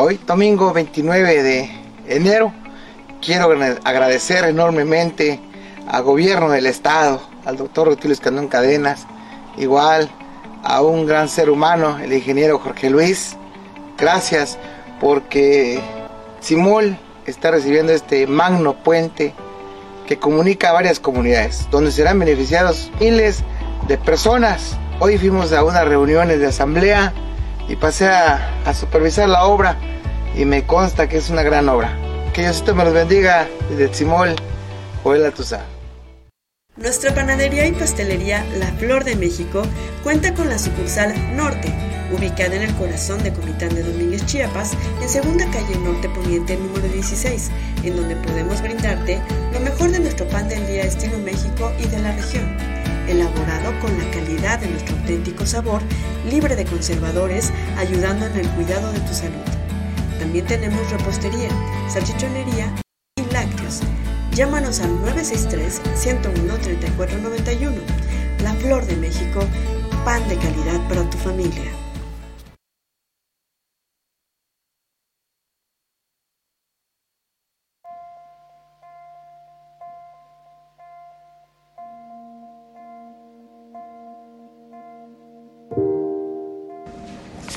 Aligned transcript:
Hoy, 0.00 0.20
domingo 0.24 0.72
29 0.72 1.42
de 1.42 1.70
enero, 2.06 2.52
quiero 3.20 3.50
agradecer 3.82 4.44
enormemente 4.44 5.40
al 5.88 6.04
gobierno 6.04 6.50
del 6.50 6.66
estado, 6.66 7.20
al 7.44 7.56
doctor 7.56 7.88
Rutilio 7.88 8.12
Escandón 8.12 8.46
Cadenas, 8.46 9.08
igual 9.56 10.08
a 10.62 10.82
un 10.82 11.04
gran 11.04 11.28
ser 11.28 11.50
humano, 11.50 11.98
el 11.98 12.12
ingeniero 12.12 12.60
Jorge 12.60 12.90
Luis. 12.90 13.36
Gracias 13.98 14.56
porque 15.00 15.80
Simul 16.38 16.96
está 17.26 17.50
recibiendo 17.50 17.92
este 17.92 18.28
magno 18.28 18.74
puente 18.84 19.34
que 20.06 20.16
comunica 20.16 20.70
a 20.70 20.74
varias 20.74 21.00
comunidades, 21.00 21.66
donde 21.72 21.90
serán 21.90 22.20
beneficiados 22.20 22.92
miles 23.00 23.42
de 23.88 23.98
personas. 23.98 24.76
Hoy 25.00 25.18
fuimos 25.18 25.52
a 25.52 25.64
unas 25.64 25.88
reuniones 25.88 26.38
de 26.38 26.46
asamblea 26.46 27.12
y 27.68 27.76
pasé 27.76 28.08
a, 28.08 28.72
supervisar 28.74 29.28
la 29.28 29.44
obra 29.44 29.76
y 30.34 30.44
me 30.44 30.66
consta 30.66 31.08
que 31.08 31.18
es 31.18 31.30
una 31.30 31.42
gran 31.42 31.68
obra. 31.68 31.96
Que 32.32 32.42
Diosito 32.42 32.74
me 32.74 32.84
los 32.84 32.94
bendiga 32.94 33.48
desde 33.70 33.92
Simol, 33.92 34.34
Joel 35.02 35.32
Tusa. 35.32 35.64
Nuestra 36.76 37.12
panadería 37.12 37.66
y 37.66 37.72
pastelería 37.72 38.44
La 38.56 38.66
Flor 38.78 39.04
de 39.04 39.16
México 39.16 39.62
cuenta 40.04 40.32
con 40.34 40.48
la 40.48 40.58
sucursal 40.58 41.12
Norte, 41.36 41.74
ubicada 42.16 42.54
en 42.54 42.62
el 42.62 42.74
corazón 42.76 43.20
de 43.24 43.32
Comitán 43.32 43.74
de 43.74 43.82
Domínguez, 43.82 44.24
Chiapas, 44.26 44.74
en 45.02 45.08
segunda 45.08 45.44
calle 45.50 45.76
Norte 45.82 46.08
Poniente 46.08 46.56
número 46.56 46.86
16, 46.86 47.50
en 47.82 47.96
donde 47.96 48.14
podemos 48.16 48.62
brindarte 48.62 49.20
lo 49.52 49.58
mejor 49.58 49.90
de 49.90 49.98
nuestro 49.98 50.28
pan 50.28 50.48
del 50.48 50.64
día 50.68 50.84
estilo 50.84 51.18
México 51.18 51.72
y 51.80 51.86
de 51.88 51.98
la 51.98 52.12
región, 52.12 52.56
elaborado 53.08 53.78
con 53.80 53.96
la 53.98 54.10
calidad 54.10 54.60
de 54.60 54.68
nuestro 54.68 54.96
auténtico 54.96 55.46
sabor, 55.46 55.82
libre 56.30 56.56
de 56.56 56.64
conservadores, 56.64 57.52
ayudando 57.76 58.26
en 58.26 58.36
el 58.36 58.48
cuidado 58.50 58.92
de 58.92 59.00
tu 59.00 59.14
salud. 59.14 59.44
También 60.18 60.46
tenemos 60.46 60.90
repostería, 60.90 61.48
salchichonería 61.88 62.74
y 63.16 63.32
lácteos 63.32 63.82
Llámanos 64.38 64.78
al 64.78 64.94
963-101-3491. 65.02 67.74
La 68.44 68.54
Flor 68.54 68.86
de 68.86 68.94
México, 68.94 69.40
pan 70.04 70.28
de 70.28 70.36
calidad 70.36 70.88
para 70.88 71.10
tu 71.10 71.18
familia. 71.18 71.72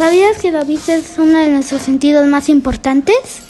¿Sabías 0.01 0.41
que 0.41 0.51
la 0.51 0.63
vista 0.63 0.95
es 0.95 1.19
uno 1.19 1.37
de 1.37 1.49
nuestros 1.49 1.83
sentidos 1.83 2.25
más 2.25 2.49
importantes? 2.49 3.43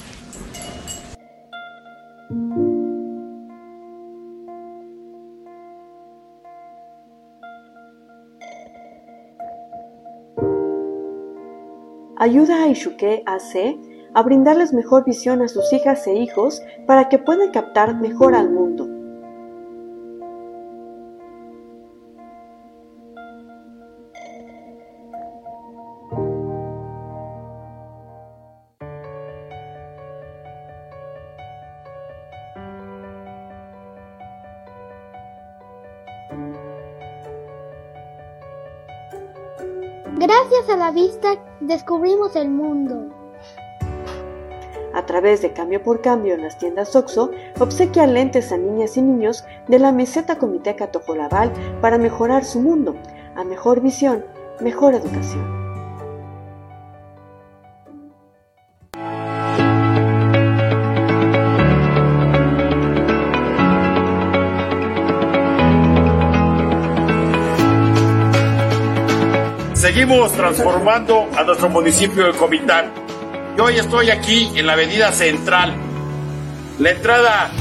ayuda 12.17 12.63
a 12.63 12.67
Ishuke 12.67 13.23
AC 13.25 13.77
a 14.13 14.21
brindarles 14.21 14.73
mejor 14.73 15.05
visión 15.05 15.41
a 15.41 15.47
sus 15.47 15.71
hijas 15.71 16.05
e 16.05 16.15
hijos 16.15 16.61
para 16.85 17.07
que 17.07 17.17
puedan 17.17 17.51
captar 17.51 17.95
mejor 17.95 18.35
al 18.35 18.49
mundo. 18.49 18.90
Gracias 40.21 40.69
a 40.69 40.77
la 40.77 40.91
vista 40.91 41.29
descubrimos 41.61 42.35
el 42.35 42.47
mundo. 42.47 43.07
A 44.93 45.03
través 45.07 45.41
de 45.41 45.51
Cambio 45.51 45.81
por 45.81 46.01
Cambio 46.01 46.35
en 46.35 46.43
las 46.43 46.59
tiendas 46.59 46.95
OXO, 46.95 47.31
obsequia 47.59 48.05
lentes 48.05 48.51
a 48.51 48.57
niñas 48.57 48.97
y 48.97 49.01
niños 49.01 49.43
de 49.67 49.79
la 49.79 49.91
meseta 49.91 50.37
Comiteca 50.37 50.91
Tojolabal 50.91 51.51
para 51.81 51.97
mejorar 51.97 52.45
su 52.45 52.61
mundo, 52.61 52.95
a 53.33 53.43
mejor 53.43 53.81
visión, 53.81 54.23
mejor 54.59 54.93
educación. 54.93 55.60
Seguimos 69.93 70.31
transformando 70.31 71.27
a 71.35 71.43
nuestro 71.43 71.67
municipio 71.67 72.25
de 72.25 72.31
Comitán. 72.31 72.93
Yo 73.57 73.65
hoy 73.65 73.77
estoy 73.77 74.09
aquí 74.09 74.49
en 74.55 74.65
la 74.65 74.71
avenida 74.71 75.11
central, 75.11 75.75
la 76.79 76.91
entrada 76.91 77.51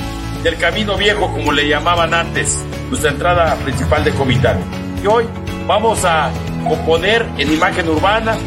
del 0.45 0.57
Camino 0.57 0.97
Viejo, 0.97 1.33
como 1.33 1.51
le 1.51 1.67
llamaban 1.67 2.15
antes, 2.15 2.57
nuestra 2.89 3.11
entrada 3.11 3.57
principal 3.57 4.05
de 4.05 4.13
Comitán. 4.13 4.61
Y 5.03 5.09
hoy 5.09 5.25
vamos 5.67 6.05
a 6.05 6.31
componer 6.69 7.27
en 7.37 7.53
imagen 7.53 7.89
urbana, 7.89 8.39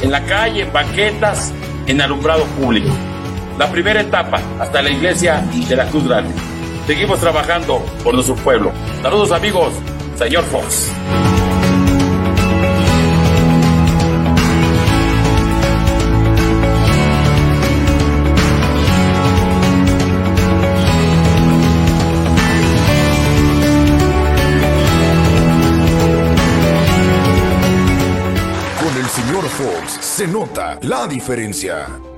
en 0.00 0.10
la 0.10 0.24
calle, 0.24 0.62
en 0.62 0.72
banquetas, 0.72 1.52
en 1.86 2.00
alumbrado 2.00 2.44
público. 2.58 2.88
La 3.58 3.70
primera 3.70 4.00
etapa 4.00 4.40
hasta 4.58 4.80
la 4.80 4.88
iglesia 4.88 5.44
de 5.68 5.76
la 5.76 5.84
Cruz 5.88 6.08
Grande. 6.08 6.32
Seguimos 6.86 7.20
trabajando 7.20 7.84
por 8.02 8.14
nuestro 8.14 8.34
pueblo. 8.36 8.72
Saludos 9.02 9.30
amigos, 9.30 9.74
señor 10.16 10.44
Fox. 10.44 10.90
Se 30.20 30.26
nota 30.26 30.78
la 30.82 31.06
diferencia. 31.06 32.09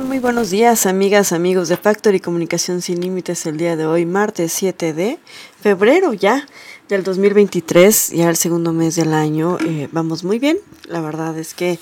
Muy 0.00 0.20
buenos 0.20 0.48
días, 0.48 0.86
amigas, 0.86 1.32
amigos 1.32 1.68
de 1.68 1.76
Factory 1.76 2.18
Comunicación 2.18 2.80
Sin 2.80 3.02
Límites 3.02 3.44
el 3.44 3.58
día 3.58 3.76
de 3.76 3.84
hoy, 3.84 4.06
martes 4.06 4.50
7 4.54 4.94
de 4.94 5.18
febrero 5.60 6.14
ya 6.14 6.46
del 6.88 7.02
2023, 7.04 8.08
ya 8.08 8.30
el 8.30 8.36
segundo 8.36 8.72
mes 8.72 8.96
del 8.96 9.12
año. 9.12 9.58
Eh, 9.60 9.90
vamos 9.92 10.24
muy 10.24 10.38
bien, 10.38 10.56
la 10.86 11.02
verdad 11.02 11.36
es 11.36 11.52
que 11.52 11.78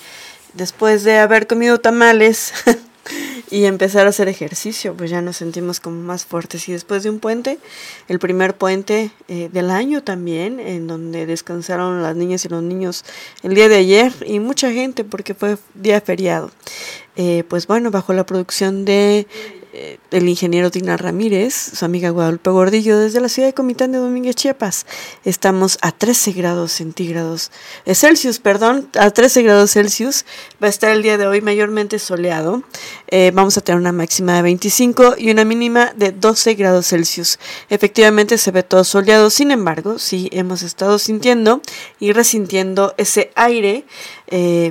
después 0.55 1.05
de 1.05 1.19
haber 1.19 1.47
comido 1.47 1.79
tamales 1.79 2.53
y 3.51 3.65
empezar 3.65 4.07
a 4.07 4.11
hacer 4.11 4.29
ejercicio, 4.29 4.95
pues 4.97 5.11
ya 5.11 5.21
nos 5.23 5.39
sentimos 5.39 5.81
como 5.81 6.01
más 6.01 6.25
fuertes. 6.25 6.69
Y 6.69 6.73
después 6.73 7.03
de 7.03 7.11
un 7.11 7.19
puente, 7.19 7.59
el 8.09 8.19
primer 8.19 8.57
puente 8.57 9.11
eh, 9.29 9.49
del 9.53 9.71
año 9.71 10.03
también, 10.03 10.61
en 10.61 10.87
donde 10.87 11.27
descansaron 11.27 12.03
las 12.03 12.15
niñas 12.15 12.45
y 12.45 12.49
los 12.49 12.63
niños 12.63 13.05
el 13.43 13.55
día 13.55 13.69
de 13.69 13.77
ayer 13.77 14.13
y 14.25 14.39
mucha 14.39 14.71
gente 14.73 15.05
porque 15.05 15.35
fue 15.35 15.57
día 15.75 16.01
feriado. 16.01 16.51
Eh, 17.17 17.45
pues 17.49 17.67
bueno, 17.67 17.91
bajo 17.91 18.13
la 18.13 18.25
producción 18.25 18.85
de 18.85 19.27
el 19.73 20.29
ingeniero 20.29 20.71
Dina 20.71 20.97
Ramírez, 20.97 21.55
su 21.55 21.85
amiga 21.85 22.11
Guadalupe 22.11 22.51
Gordillo, 22.51 22.99
desde 22.99 23.21
la 23.21 23.29
ciudad 23.29 23.49
de 23.49 23.55
Comitán 23.55 23.93
de 23.93 23.99
Domínguez, 23.99 24.35
Chiapas. 24.35 24.87
Estamos 25.25 25.79
a 25.83 25.93
13 25.93 26.33
grados 26.33 26.73
centígrados, 26.73 27.53
eh, 27.87 27.95
Celsius, 27.95 28.39
perdón, 28.39 28.89
a 28.99 29.11
13 29.11 29.43
grados 29.43 29.73
Celsius. 29.73 30.25
Va 30.63 30.67
a 30.67 30.71
estar 30.71 30.91
el 30.91 31.03
día 31.03 31.19
de 31.19 31.27
hoy 31.27 31.41
mayormente 31.41 31.99
soleado. 31.99 32.63
Eh, 33.09 33.31
vamos 33.35 33.57
a 33.59 33.61
tener 33.61 33.81
una 33.81 33.93
máxima 33.93 34.35
de 34.35 34.43
25 34.43 35.15
y 35.19 35.31
una 35.31 35.45
mínima 35.45 35.93
de 35.95 36.13
12 36.13 36.55
grados 36.55 36.89
Celsius. 36.89 37.39
Efectivamente 37.69 38.39
se 38.39 38.51
ve 38.51 38.63
todo 38.63 38.85
soleado, 38.85 39.31
sin 39.31 39.51
embargo, 39.51 39.99
sí 39.99 40.29
hemos 40.33 40.63
estado 40.63 40.99
sintiendo 40.99 41.63
y 41.99 42.13
resintiendo 42.13 42.95
ese 42.97 43.31
aire 43.35 43.85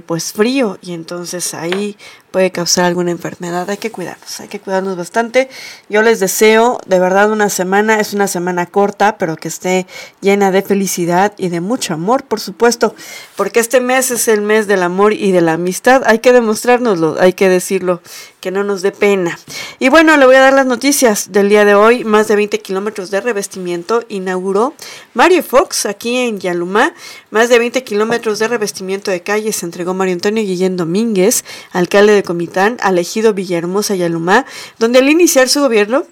pues 0.05 0.31
frío 0.31 0.77
y 0.81 0.93
entonces 0.93 1.53
ahí 1.53 1.97
puede 2.31 2.51
causar 2.51 2.85
alguna 2.85 3.11
enfermedad. 3.11 3.69
Hay 3.69 3.77
que 3.77 3.91
cuidarnos, 3.91 4.39
hay 4.39 4.47
que 4.47 4.59
cuidarnos 4.59 4.95
bastante. 4.95 5.49
Yo 5.89 6.01
les 6.01 6.19
deseo 6.19 6.79
de 6.85 6.99
verdad 6.99 7.31
una 7.31 7.49
semana, 7.49 7.99
es 7.99 8.13
una 8.13 8.27
semana 8.27 8.65
corta, 8.65 9.17
pero 9.17 9.35
que 9.35 9.47
esté 9.47 9.87
llena 10.21 10.51
de 10.51 10.61
felicidad 10.61 11.33
y 11.37 11.49
de 11.49 11.61
mucho 11.61 11.93
amor, 11.93 12.23
por 12.23 12.39
supuesto, 12.39 12.95
porque 13.35 13.59
este 13.59 13.81
mes 13.81 14.11
es 14.11 14.27
el 14.27 14.41
mes 14.41 14.67
del 14.67 14.83
amor 14.83 15.13
y 15.13 15.31
de 15.31 15.41
la 15.41 15.53
amistad. 15.53 16.03
Hay 16.05 16.19
que 16.19 16.33
demostrárnoslo, 16.33 17.17
hay 17.19 17.33
que 17.33 17.49
decirlo, 17.49 18.01
que 18.39 18.51
no 18.51 18.63
nos 18.63 18.81
dé 18.81 18.91
pena. 18.91 19.37
Y 19.79 19.89
bueno, 19.89 20.15
le 20.17 20.25
voy 20.25 20.35
a 20.35 20.41
dar 20.41 20.53
las 20.53 20.65
noticias 20.65 21.31
del 21.31 21.49
día 21.49 21.65
de 21.65 21.75
hoy. 21.75 22.03
Más 22.03 22.27
de 22.27 22.35
20 22.35 22.59
kilómetros 22.59 23.11
de 23.11 23.21
revestimiento 23.21 24.03
inauguró 24.09 24.73
Mario 25.13 25.43
Fox 25.43 25.85
aquí 25.85 26.17
en 26.17 26.39
Yalumá. 26.39 26.93
Más 27.31 27.49
de 27.49 27.59
20 27.59 27.83
kilómetros 27.83 28.39
de 28.39 28.47
revestimiento 28.47 29.11
de 29.11 29.21
calles 29.21 29.63
entregó 29.63 29.93
Mario 29.93 30.13
Antonio 30.13 30.43
Guillén 30.43 30.77
Domínguez, 30.77 31.43
alcalde 31.71 32.13
de 32.13 32.23
Comitán, 32.23 32.77
al 32.81 32.97
ejido 32.97 33.33
Villahermosa 33.33 33.95
Yalumá, 33.95 34.45
donde 34.77 34.99
al 34.99 35.09
iniciar 35.09 35.49
su 35.49 35.61
gobierno 35.61 36.05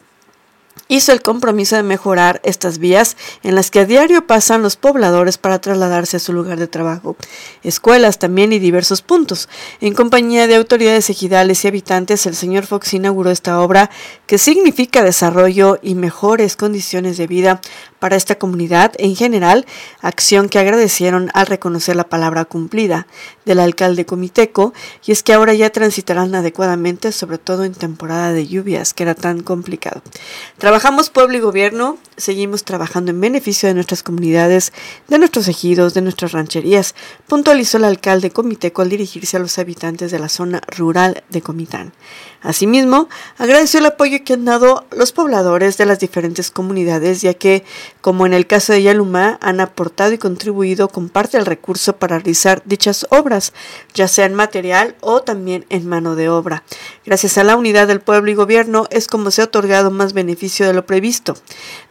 hizo 0.88 1.12
el 1.12 1.22
compromiso 1.22 1.76
de 1.76 1.84
mejorar 1.84 2.42
estas 2.44 2.78
vías 2.78 3.18
en 3.44 3.56
las 3.56 3.72
que 3.72 3.80
a 3.80 3.86
diario 3.86 4.26
pasan 4.26 4.62
los 4.62 4.76
pobladores 4.76 5.38
para 5.38 5.60
trasladarse 5.60 6.18
a 6.18 6.20
su 6.20 6.34
lugar 6.34 6.60
de 6.60 6.68
trabajo, 6.68 7.16
escuelas 7.64 8.20
también 8.20 8.54
y 8.54 8.60
diversos 8.60 9.02
puntos. 9.02 9.50
En 9.82 9.94
compañía 9.94 10.48
de 10.48 10.56
autoridades 10.56 11.10
ejidales 11.10 11.64
y 11.64 11.68
habitantes, 11.68 12.26
el 12.26 12.36
señor 12.36 12.66
Fox 12.66 12.94
inauguró 12.94 13.32
esta 13.32 13.60
obra 13.60 13.90
que 14.26 14.38
significa 14.38 15.04
desarrollo 15.04 15.80
y 15.82 15.96
mejores 15.96 16.56
condiciones 16.56 17.18
de 17.18 17.28
vida 17.28 17.62
para 18.00 18.16
esta 18.16 18.36
comunidad 18.36 18.94
en 18.98 19.16
general, 19.16 19.66
acción 20.02 20.50
que 20.50 20.60
agradecieron 20.60 21.32
al 21.34 21.48
reconocer 21.48 21.96
la 21.96 22.04
palabra 22.04 22.46
cumplida 22.46 23.08
del 23.46 23.60
alcalde 23.60 24.06
comiteco, 24.06 24.74
y 25.06 25.12
es 25.12 25.24
que 25.24 25.34
ahora 25.34 25.54
ya 25.54 25.70
transitarán 25.72 26.36
adecuadamente, 26.36 27.12
sobre 27.12 27.38
todo 27.38 27.64
en 27.64 27.74
temporada 27.74 28.34
de 28.34 28.48
lluvias, 28.48 28.94
que 28.94 29.04
era 29.04 29.16
tan 29.16 29.42
complicado. 29.42 30.02
Trabajamos 30.78 31.10
pueblo 31.10 31.36
y 31.36 31.40
gobierno, 31.40 31.98
seguimos 32.18 32.64
trabajando 32.64 33.10
en 33.10 33.20
beneficio 33.20 33.68
de 33.68 33.74
nuestras 33.74 34.04
comunidades, 34.04 34.74
de 35.08 35.18
nuestros 35.18 35.48
ejidos, 35.48 35.96
de 35.96 36.04
nuestras 36.04 36.34
rancherías, 36.34 36.94
puntualizó 37.26 37.80
el 37.80 37.86
alcalde 37.86 38.30
comiteco 38.30 38.84
al 38.84 38.90
dirigirse 38.90 39.38
a 39.38 39.40
los 39.40 39.58
habitantes 39.58 40.12
de 40.12 40.20
la 40.20 40.30
zona 40.30 40.62
rural 40.78 41.24
de 41.30 41.42
Comitán. 41.42 41.94
Asimismo, 42.48 43.10
agradeció 43.38 43.82
el 43.82 43.88
apoyo 43.88 44.20
que 44.24 44.32
han 44.32 44.46
dado 44.46 44.86
los 44.96 45.12
pobladores 45.12 45.76
de 45.76 45.86
las 45.86 46.00
diferentes 46.00 46.50
comunidades, 46.50 47.22
ya 47.22 47.34
que, 47.34 47.66
como 48.00 48.26
en 48.26 48.34
el 48.34 48.48
caso 48.48 48.72
de 48.72 48.84
Yalumá, 48.84 49.38
han 49.42 49.60
aportado 49.60 50.14
y 50.14 50.18
contribuido 50.18 50.88
con 50.88 51.10
parte 51.10 51.36
del 51.36 51.46
recurso 51.46 51.98
para 51.98 52.20
realizar 52.20 52.62
dichas 52.64 53.06
obras, 53.10 53.52
ya 53.94 54.08
sea 54.08 54.24
en 54.24 54.34
material 54.34 54.96
o 55.02 55.24
también 55.24 55.66
en 55.68 55.90
mano 55.90 56.16
de 56.16 56.30
obra. 56.30 56.64
Gracias 57.06 57.38
a 57.38 57.44
la 57.44 57.58
unidad 57.58 57.86
del 57.86 58.00
pueblo 58.00 58.32
y 58.32 58.36
gobierno 58.36 58.88
es 58.92 59.10
como 59.10 59.30
se 59.30 59.42
ha 59.42 59.46
otorgado 59.46 59.92
más 59.92 60.14
beneficio 60.14 60.66
de 60.66 60.74
lo 60.74 60.86
previsto, 60.86 61.36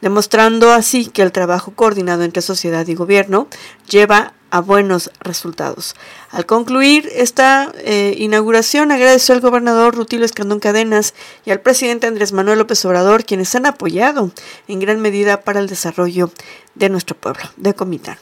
demostrando 0.01 0.73
así 0.73 1.05
que 1.05 1.21
el 1.21 1.33
trabajo 1.33 1.75
coordinado 1.75 2.25
entre 2.25 2.41
sociedad 2.41 2.87
y 2.87 2.95
gobierno 2.95 3.47
lleva 3.91 4.33
a 4.57 4.61
buenos 4.61 5.11
resultados. 5.21 5.95
Al 6.31 6.47
concluir 6.47 7.11
esta 7.13 7.73
eh, 7.79 8.15
inauguración, 8.17 8.91
agradeció 8.91 9.35
al 9.35 9.43
gobernador 9.43 9.95
Rutilio 9.95 10.25
Escandón 10.25 10.61
Cadenas 10.61 11.15
y 11.45 11.51
al 11.51 11.61
presidente 11.61 12.07
Andrés 12.07 12.33
Manuel 12.33 12.59
López 12.59 12.83
Obrador, 12.87 13.25
quienes 13.25 13.55
han 13.55 13.67
apoyado 13.67 14.31
en 14.67 14.81
gran 14.81 15.01
medida 15.01 15.43
para 15.43 15.61
el 15.61 15.69
desarrollo 15.69 16.31
de 16.75 16.89
nuestro 16.89 17.17
pueblo, 17.17 17.45
de 17.57 17.75
Comitán. 17.75 18.17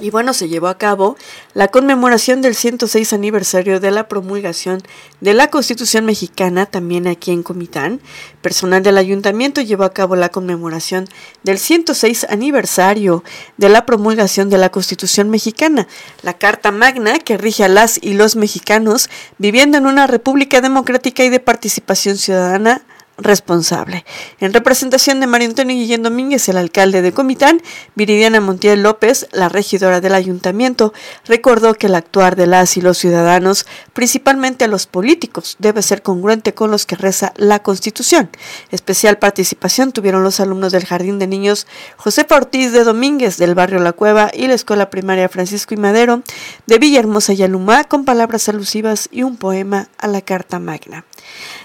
Y 0.00 0.10
bueno, 0.10 0.32
se 0.32 0.48
llevó 0.48 0.68
a 0.68 0.78
cabo 0.78 1.16
la 1.54 1.68
conmemoración 1.68 2.40
del 2.40 2.54
106 2.54 3.12
aniversario 3.12 3.80
de 3.80 3.90
la 3.90 4.06
promulgación 4.06 4.80
de 5.20 5.34
la 5.34 5.50
Constitución 5.50 6.04
mexicana, 6.04 6.66
también 6.66 7.08
aquí 7.08 7.32
en 7.32 7.42
Comitán. 7.42 8.00
Personal 8.40 8.82
del 8.84 8.96
ayuntamiento 8.96 9.60
llevó 9.60 9.82
a 9.82 9.92
cabo 9.92 10.14
la 10.14 10.28
conmemoración 10.28 11.06
del 11.42 11.58
106 11.58 12.26
aniversario 12.30 13.24
de 13.56 13.68
la 13.70 13.86
promulgación 13.86 14.50
de 14.50 14.58
la 14.58 14.70
Constitución 14.70 15.30
mexicana, 15.30 15.88
la 16.22 16.34
Carta 16.34 16.70
Magna 16.70 17.18
que 17.18 17.36
rige 17.36 17.64
a 17.64 17.68
las 17.68 17.98
y 18.00 18.14
los 18.14 18.36
mexicanos 18.36 19.10
viviendo 19.38 19.78
en 19.78 19.86
una 19.86 20.06
república 20.06 20.60
democrática 20.60 21.24
y 21.24 21.28
de 21.28 21.40
participación 21.40 22.16
ciudadana 22.18 22.82
responsable. 23.18 24.04
En 24.40 24.52
representación 24.54 25.20
de 25.20 25.26
María 25.26 25.48
Antonio 25.48 25.76
Guillén 25.76 26.02
Domínguez, 26.02 26.48
el 26.48 26.56
alcalde 26.56 27.02
de 27.02 27.12
Comitán, 27.12 27.60
Viridiana 27.94 28.40
Montiel 28.40 28.82
López, 28.82 29.28
la 29.32 29.48
regidora 29.48 30.00
del 30.00 30.14
ayuntamiento, 30.14 30.94
recordó 31.26 31.74
que 31.74 31.88
el 31.88 31.94
actuar 31.94 32.36
de 32.36 32.46
las 32.46 32.76
y 32.76 32.80
los 32.80 32.98
ciudadanos, 32.98 33.66
principalmente 33.92 34.68
los 34.68 34.86
políticos, 34.86 35.56
debe 35.58 35.82
ser 35.82 36.02
congruente 36.02 36.54
con 36.54 36.70
los 36.70 36.86
que 36.86 36.96
reza 36.96 37.32
la 37.36 37.62
Constitución. 37.62 38.30
Especial 38.70 39.18
participación 39.18 39.92
tuvieron 39.92 40.22
los 40.22 40.40
alumnos 40.40 40.72
del 40.72 40.86
Jardín 40.86 41.18
de 41.18 41.26
Niños 41.26 41.66
José 41.96 42.26
Ortiz 42.30 42.72
de 42.72 42.84
Domínguez 42.84 43.36
del 43.36 43.54
barrio 43.54 43.80
La 43.80 43.92
Cueva 43.92 44.30
y 44.32 44.46
la 44.46 44.54
Escuela 44.54 44.90
Primaria 44.90 45.28
Francisco 45.28 45.74
y 45.74 45.76
Madero 45.76 46.22
de 46.66 46.78
Villahermosa 46.78 47.32
y 47.32 47.42
Alumá 47.42 47.84
con 47.84 48.04
palabras 48.04 48.48
alusivas 48.48 49.08
y 49.10 49.22
un 49.22 49.36
poema 49.36 49.88
a 49.98 50.06
la 50.06 50.20
Carta 50.20 50.58
Magna. 50.58 51.04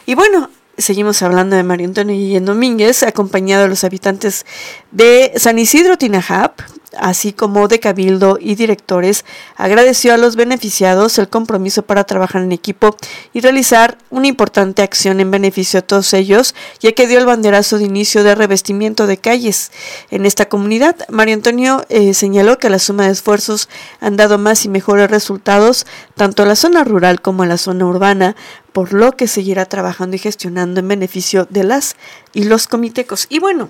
Y 0.05 0.15
bueno, 0.15 0.49
Seguimos 0.77 1.21
hablando 1.21 1.55
de 1.55 1.61
Mario 1.61 1.87
Antonio 1.87 2.15
Guillén 2.15 2.45
Domínguez, 2.45 3.03
acompañado 3.03 3.63
de 3.63 3.69
los 3.69 3.83
habitantes 3.83 4.45
de 4.91 5.31
San 5.35 5.59
Isidro 5.59 5.97
Tinajap, 5.97 6.61
así 6.97 7.33
como 7.33 7.67
de 7.67 7.79
Cabildo 7.79 8.37
y 8.39 8.55
directores, 8.55 9.25
agradeció 9.55 10.13
a 10.13 10.17
los 10.17 10.35
beneficiados 10.35 11.17
el 11.17 11.29
compromiso 11.29 11.83
para 11.83 12.03
trabajar 12.03 12.41
en 12.41 12.51
equipo 12.51 12.95
y 13.33 13.41
realizar 13.41 13.97
una 14.09 14.27
importante 14.27 14.81
acción 14.81 15.19
en 15.19 15.31
beneficio 15.31 15.81
de 15.81 15.87
todos 15.87 16.13
ellos, 16.13 16.55
ya 16.79 16.91
que 16.91 17.07
dio 17.07 17.19
el 17.19 17.25
banderazo 17.25 17.77
de 17.77 17.85
inicio 17.85 18.23
de 18.23 18.35
revestimiento 18.35 19.07
de 19.07 19.17
calles 19.17 19.71
en 20.11 20.25
esta 20.25 20.47
comunidad. 20.49 20.95
Mario 21.09 21.35
Antonio 21.35 21.85
eh, 21.89 22.13
señaló 22.13 22.59
que 22.59 22.69
la 22.69 22.79
suma 22.79 23.05
de 23.05 23.11
esfuerzos 23.11 23.69
han 23.99 24.17
dado 24.17 24.37
más 24.37 24.65
y 24.65 24.69
mejores 24.69 25.09
resultados 25.09 25.85
tanto 26.15 26.43
en 26.43 26.49
la 26.49 26.55
zona 26.55 26.83
rural 26.83 27.21
como 27.21 27.43
en 27.43 27.49
la 27.49 27.57
zona 27.57 27.85
urbana, 27.85 28.35
por 28.71 28.93
lo 28.93 29.11
que 29.13 29.27
seguirá 29.27 29.65
trabajando 29.65 30.15
y 30.15 30.19
gestionando 30.19 30.79
en 30.79 30.87
beneficio 30.87 31.47
de 31.49 31.63
las 31.63 31.95
y 32.33 32.45
los 32.45 32.67
comitecos. 32.67 33.27
Y 33.29 33.39
bueno, 33.39 33.69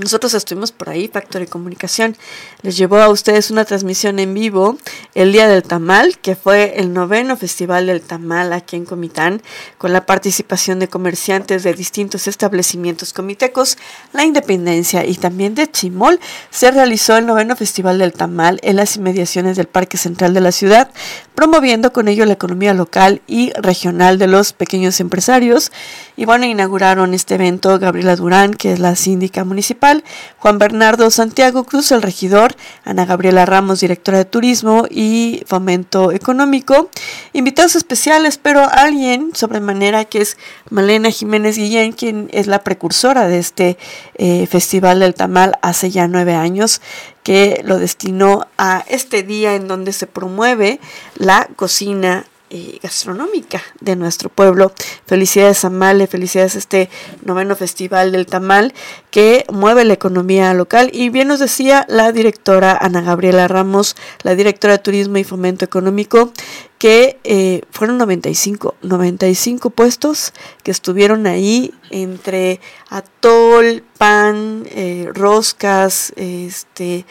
nosotros 0.00 0.34
estuvimos 0.34 0.72
por 0.72 0.88
ahí, 0.88 1.08
Factor 1.08 1.40
de 1.40 1.46
Comunicación 1.46 2.16
les 2.62 2.76
llevó 2.76 2.98
a 2.98 3.08
ustedes 3.08 3.50
una 3.50 3.64
transmisión 3.64 4.18
en 4.18 4.34
vivo 4.34 4.78
el 5.14 5.32
Día 5.32 5.48
del 5.48 5.62
Tamal, 5.62 6.18
que 6.18 6.36
fue 6.36 6.74
el 6.76 6.92
noveno 6.92 7.36
Festival 7.36 7.86
del 7.86 8.00
Tamal 8.00 8.52
aquí 8.52 8.76
en 8.76 8.84
Comitán, 8.84 9.42
con 9.78 9.92
la 9.92 10.06
participación 10.06 10.78
de 10.78 10.88
comerciantes 10.88 11.62
de 11.62 11.74
distintos 11.74 12.26
establecimientos 12.26 13.12
comitecos, 13.12 13.78
La 14.12 14.24
Independencia 14.24 15.04
y 15.04 15.14
también 15.14 15.54
de 15.54 15.70
Chimol. 15.70 16.20
Se 16.50 16.70
realizó 16.70 17.16
el 17.16 17.26
noveno 17.26 17.56
Festival 17.56 17.98
del 17.98 18.12
Tamal 18.12 18.58
en 18.62 18.76
las 18.76 18.96
inmediaciones 18.96 19.56
del 19.56 19.66
Parque 19.66 19.96
Central 19.96 20.34
de 20.34 20.40
la 20.40 20.52
ciudad, 20.52 20.90
promoviendo 21.34 21.92
con 21.92 22.08
ello 22.08 22.26
la 22.26 22.34
economía 22.34 22.74
local 22.74 23.22
y 23.26 23.52
regional 23.52 24.18
de 24.18 24.26
los 24.26 24.52
pequeños 24.52 25.00
empresarios. 25.00 25.72
Y 26.16 26.26
bueno, 26.26 26.44
inauguraron 26.44 27.14
este 27.14 27.36
evento 27.36 27.78
Gabriela 27.78 28.16
Durán, 28.16 28.54
que 28.54 28.72
es 28.72 28.78
la 28.78 28.94
síndica 28.94 29.44
municipal, 29.44 29.89
Juan 30.38 30.58
Bernardo 30.58 31.10
Santiago 31.10 31.64
Cruz, 31.64 31.92
el 31.92 32.02
regidor, 32.02 32.54
Ana 32.84 33.04
Gabriela 33.04 33.46
Ramos, 33.46 33.80
directora 33.80 34.18
de 34.18 34.24
Turismo 34.24 34.86
y 34.88 35.42
Fomento 35.46 36.12
Económico. 36.12 36.90
Invitados 37.32 37.76
especiales, 37.76 38.38
pero 38.38 38.68
alguien 38.70 39.30
sobremanera 39.34 40.04
que 40.04 40.22
es 40.22 40.36
Malena 40.70 41.10
Jiménez 41.10 41.56
Guillén, 41.56 41.92
quien 41.92 42.28
es 42.32 42.46
la 42.46 42.64
precursora 42.64 43.28
de 43.28 43.38
este 43.38 43.78
eh, 44.14 44.46
Festival 44.46 45.00
del 45.00 45.14
Tamal 45.14 45.58
hace 45.62 45.90
ya 45.90 46.08
nueve 46.08 46.34
años 46.34 46.80
que 47.22 47.60
lo 47.64 47.78
destinó 47.78 48.46
a 48.56 48.84
este 48.88 49.22
día 49.22 49.54
en 49.54 49.68
donde 49.68 49.92
se 49.92 50.06
promueve 50.06 50.80
la 51.16 51.48
cocina 51.56 52.24
eh, 52.50 52.78
gastronómica 52.82 53.62
de 53.80 53.94
nuestro 53.96 54.28
pueblo. 54.28 54.72
Felicidades 55.06 55.64
a 55.64 55.70
Male, 55.70 56.06
felicidades 56.08 56.56
a 56.56 56.58
este 56.58 56.90
noveno 57.24 57.54
festival 57.54 58.10
del 58.10 58.26
tamal 58.26 58.74
que 59.10 59.44
mueve 59.52 59.84
la 59.84 59.94
economía 59.94 60.52
local. 60.54 60.90
Y 60.92 61.10
bien 61.10 61.28
nos 61.28 61.38
decía 61.38 61.86
la 61.88 62.10
directora 62.10 62.76
Ana 62.80 63.02
Gabriela 63.02 63.46
Ramos, 63.46 63.94
la 64.22 64.34
directora 64.34 64.74
de 64.74 64.82
Turismo 64.82 65.18
y 65.18 65.24
Fomento 65.24 65.64
Económico, 65.64 66.32
que 66.78 67.20
eh, 67.24 67.60
fueron 67.70 67.98
95, 67.98 68.74
95 68.82 69.70
puestos 69.70 70.32
que 70.64 70.70
estuvieron 70.70 71.26
ahí 71.26 71.72
entre 71.90 72.60
atol, 72.88 73.84
pan, 73.98 74.66
eh, 74.70 75.08
roscas, 75.12 76.12
este, 76.16 77.04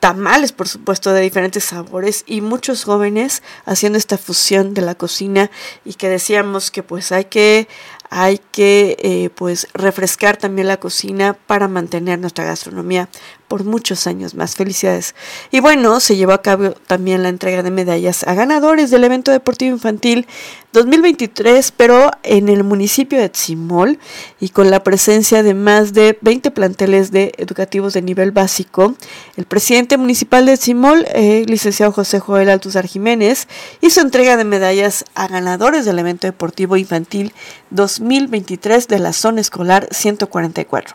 tamales, 0.00 0.52
por 0.52 0.66
supuesto, 0.66 1.12
de 1.12 1.20
diferentes 1.20 1.64
sabores 1.64 2.24
y 2.26 2.40
muchos 2.40 2.84
jóvenes 2.84 3.42
haciendo 3.66 3.98
esta 3.98 4.18
fusión 4.18 4.74
de 4.74 4.80
la 4.80 4.94
cocina 4.94 5.50
y 5.84 5.94
que 5.94 6.08
decíamos 6.08 6.70
que 6.70 6.82
pues 6.82 7.12
hay 7.12 7.26
que 7.26 7.68
hay 8.08 8.38
que 8.50 8.96
eh, 8.98 9.30
pues 9.30 9.68
refrescar 9.72 10.36
también 10.36 10.66
la 10.66 10.80
cocina 10.80 11.34
para 11.46 11.68
mantener 11.68 12.18
nuestra 12.18 12.44
gastronomía 12.44 13.08
por 13.50 13.64
muchos 13.64 14.06
años 14.06 14.36
más. 14.36 14.54
Felicidades. 14.54 15.16
Y 15.50 15.58
bueno, 15.58 15.98
se 15.98 16.16
llevó 16.16 16.32
a 16.32 16.40
cabo 16.40 16.70
también 16.86 17.24
la 17.24 17.30
entrega 17.30 17.64
de 17.64 17.72
medallas 17.72 18.22
a 18.28 18.34
ganadores 18.34 18.92
del 18.92 19.02
evento 19.02 19.32
deportivo 19.32 19.72
infantil 19.72 20.28
2023, 20.72 21.72
pero 21.72 22.12
en 22.22 22.48
el 22.48 22.62
municipio 22.62 23.18
de 23.18 23.28
Tzimol 23.28 23.98
y 24.38 24.50
con 24.50 24.70
la 24.70 24.84
presencia 24.84 25.42
de 25.42 25.54
más 25.54 25.94
de 25.94 26.16
20 26.20 26.52
planteles 26.52 27.10
de 27.10 27.32
educativos 27.38 27.92
de 27.92 28.02
nivel 28.02 28.30
básico. 28.30 28.94
El 29.36 29.46
presidente 29.46 29.96
municipal 29.96 30.46
de 30.46 30.56
Tzimol, 30.56 31.04
eh, 31.12 31.44
licenciado 31.48 31.90
José 31.90 32.20
Joel 32.20 32.50
Altuzar 32.50 32.86
Jiménez, 32.86 33.48
hizo 33.80 34.00
entrega 34.00 34.36
de 34.36 34.44
medallas 34.44 35.04
a 35.16 35.26
ganadores 35.26 35.84
del 35.84 35.98
evento 35.98 36.28
deportivo 36.28 36.76
infantil 36.76 37.32
2023 37.70 38.86
de 38.86 38.98
la 39.00 39.12
zona 39.12 39.40
escolar 39.40 39.88
144, 39.90 40.94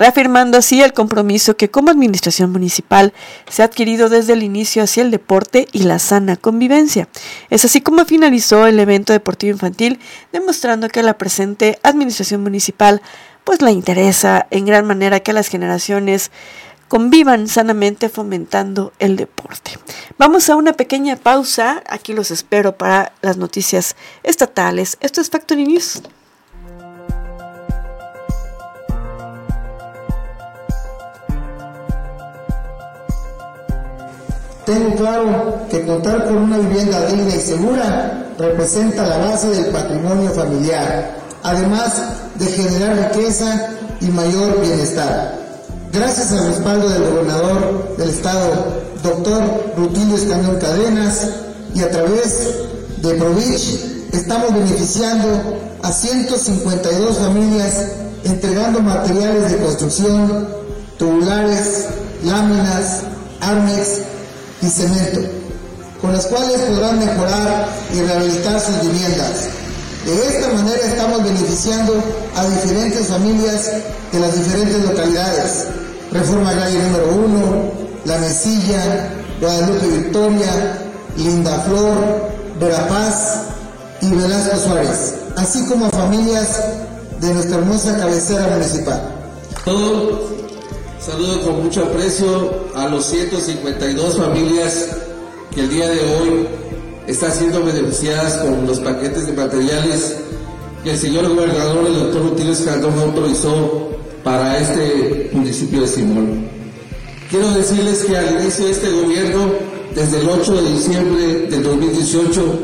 reafirmando 0.00 0.56
así 0.56 0.82
el 0.82 0.94
compromiso 0.94 1.58
que 1.58 1.70
como 1.70 1.90
administración 1.90 2.50
municipal 2.50 3.12
se 3.48 3.60
ha 3.60 3.66
adquirido 3.66 4.08
desde 4.08 4.32
el 4.32 4.42
inicio 4.42 4.82
hacia 4.82 5.02
el 5.02 5.10
deporte 5.10 5.68
y 5.72 5.82
la 5.82 5.98
sana 5.98 6.36
convivencia. 6.36 7.06
Es 7.50 7.66
así 7.66 7.82
como 7.82 8.06
finalizó 8.06 8.66
el 8.66 8.80
evento 8.80 9.12
deportivo 9.12 9.52
infantil, 9.52 10.00
demostrando 10.32 10.88
que 10.88 11.02
la 11.02 11.18
presente 11.18 11.78
administración 11.82 12.42
municipal 12.42 13.02
pues 13.44 13.60
la 13.60 13.72
interesa 13.72 14.46
en 14.50 14.64
gran 14.64 14.86
manera 14.86 15.20
que 15.20 15.34
las 15.34 15.48
generaciones 15.48 16.30
convivan 16.88 17.46
sanamente 17.46 18.08
fomentando 18.08 18.94
el 19.00 19.16
deporte. 19.16 19.72
Vamos 20.16 20.48
a 20.48 20.56
una 20.56 20.72
pequeña 20.72 21.16
pausa, 21.16 21.82
aquí 21.86 22.14
los 22.14 22.30
espero 22.30 22.78
para 22.78 23.12
las 23.20 23.36
noticias 23.36 23.96
estatales. 24.22 24.96
Esto 25.00 25.20
es 25.20 25.28
Factory 25.28 25.66
News. 25.66 26.02
Tengo 34.66 34.94
claro 34.96 35.58
que 35.70 35.86
contar 35.86 36.24
con 36.26 36.36
una 36.36 36.58
vivienda 36.58 37.06
digna 37.06 37.34
y 37.34 37.40
segura 37.40 38.26
representa 38.38 39.06
la 39.06 39.16
base 39.18 39.48
del 39.48 39.66
patrimonio 39.66 40.30
familiar, 40.30 41.16
además 41.42 42.02
de 42.36 42.46
generar 42.46 43.12
riqueza 43.12 43.70
y 44.00 44.06
mayor 44.06 44.60
bienestar. 44.60 45.38
Gracias 45.92 46.32
al 46.32 46.48
respaldo 46.48 46.88
del 46.88 47.02
gobernador 47.02 47.96
del 47.96 48.10
estado, 48.10 48.82
doctor 49.02 49.72
Rutilio 49.76 50.16
Escañón 50.16 50.58
Cadenas, 50.58 51.28
y 51.74 51.80
a 51.80 51.90
través 51.90 52.48
de 53.02 53.14
Provich, 53.14 53.80
estamos 54.12 54.52
beneficiando 54.54 55.28
a 55.82 55.92
152 55.92 57.18
familias 57.18 57.86
entregando 58.24 58.80
materiales 58.80 59.50
de 59.50 59.56
construcción, 59.58 60.48
tubulares, 60.98 61.86
láminas, 62.24 63.02
armex 63.40 64.09
y 64.62 64.66
cemento, 64.68 65.20
con 66.00 66.12
las 66.12 66.26
cuales 66.26 66.60
podrán 66.60 66.98
mejorar 66.98 67.68
y 67.94 68.00
rehabilitar 68.00 68.60
sus 68.60 68.80
viviendas. 68.80 69.48
De 70.04 70.26
esta 70.28 70.48
manera 70.52 70.86
estamos 70.86 71.22
beneficiando 71.22 71.94
a 72.34 72.46
diferentes 72.46 73.06
familias 73.06 73.70
de 74.12 74.20
las 74.20 74.34
diferentes 74.34 74.82
localidades. 74.84 75.66
Reforma 76.10 76.50
Agraria 76.50 76.82
número 76.84 77.12
1, 77.14 77.72
La 78.06 78.18
Mesilla, 78.18 79.10
Guadalupe 79.40 79.86
Victoria, 79.86 80.78
Linda 81.16 81.60
Flor, 81.60 82.30
Verapaz 82.58 83.42
y 84.00 84.10
Velasco 84.10 84.56
Suárez, 84.56 85.14
así 85.36 85.64
como 85.66 85.86
a 85.86 85.90
familias 85.90 86.60
de 87.20 87.34
nuestra 87.34 87.58
hermosa 87.58 87.96
cabecera 87.96 88.48
municipal. 88.48 89.00
Todo 89.64 90.30
saludo 91.00 91.40
con 91.42 91.64
mucho 91.64 91.82
aprecio 91.84 92.66
a 92.74 92.86
los 92.86 93.06
152 93.06 94.18
familias 94.18 94.88
que 95.54 95.62
el 95.62 95.70
día 95.70 95.88
de 95.88 95.98
hoy 95.98 96.46
están 97.06 97.32
siendo 97.32 97.64
beneficiadas 97.64 98.36
con 98.38 98.66
los 98.66 98.80
paquetes 98.80 99.26
de 99.26 99.32
materiales 99.32 100.16
que 100.84 100.90
el 100.92 100.98
señor 100.98 101.28
gobernador, 101.28 101.86
el 101.86 101.94
doctor 101.94 102.22
Rutilio 102.22 102.52
Escandón, 102.52 102.98
autorizó 102.98 103.90
para 104.22 104.58
este 104.58 105.30
municipio 105.32 105.82
de 105.82 105.88
Simón. 105.88 106.48
Quiero 107.30 107.50
decirles 107.52 108.04
que 108.04 108.16
al 108.16 108.40
inicio 108.40 108.66
de 108.66 108.72
este 108.72 108.90
gobierno, 108.90 109.52
desde 109.94 110.20
el 110.20 110.28
8 110.28 110.62
de 110.62 110.70
diciembre 110.70 111.26
del 111.48 111.62
2018, 111.62 112.58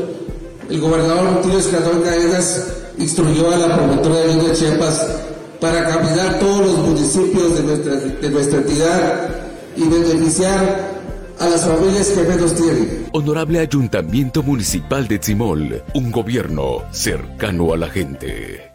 el 0.69 0.79
gobernador 0.79 1.37
Rutilio 1.37 1.59
Escandón 1.59 2.01
Cadenas 2.03 2.67
instruyó 2.99 3.51
a 3.51 3.57
la 3.57 3.75
promotora 3.75 4.19
de 4.19 4.35
de 4.35 4.53
Chiapas 4.53 5.05
para 5.59 5.83
caminar 5.85 6.39
todos 6.39 6.65
los 6.65 6.77
municipios 6.79 7.55
de 7.55 7.63
nuestra, 7.63 7.95
de 7.95 8.29
nuestra 8.29 8.59
entidad 8.59 9.29
y 9.75 9.87
beneficiar 9.87 10.97
a 11.39 11.47
las 11.47 11.65
familias 11.65 12.09
que 12.09 12.23
menos 12.23 12.55
tienen. 12.55 13.07
Honorable 13.13 13.59
Ayuntamiento 13.59 14.43
Municipal 14.43 15.07
de 15.07 15.19
Tzimol, 15.19 15.83
un 15.93 16.11
gobierno 16.11 16.83
cercano 16.91 17.73
a 17.73 17.77
la 17.77 17.87
gente. 17.87 18.71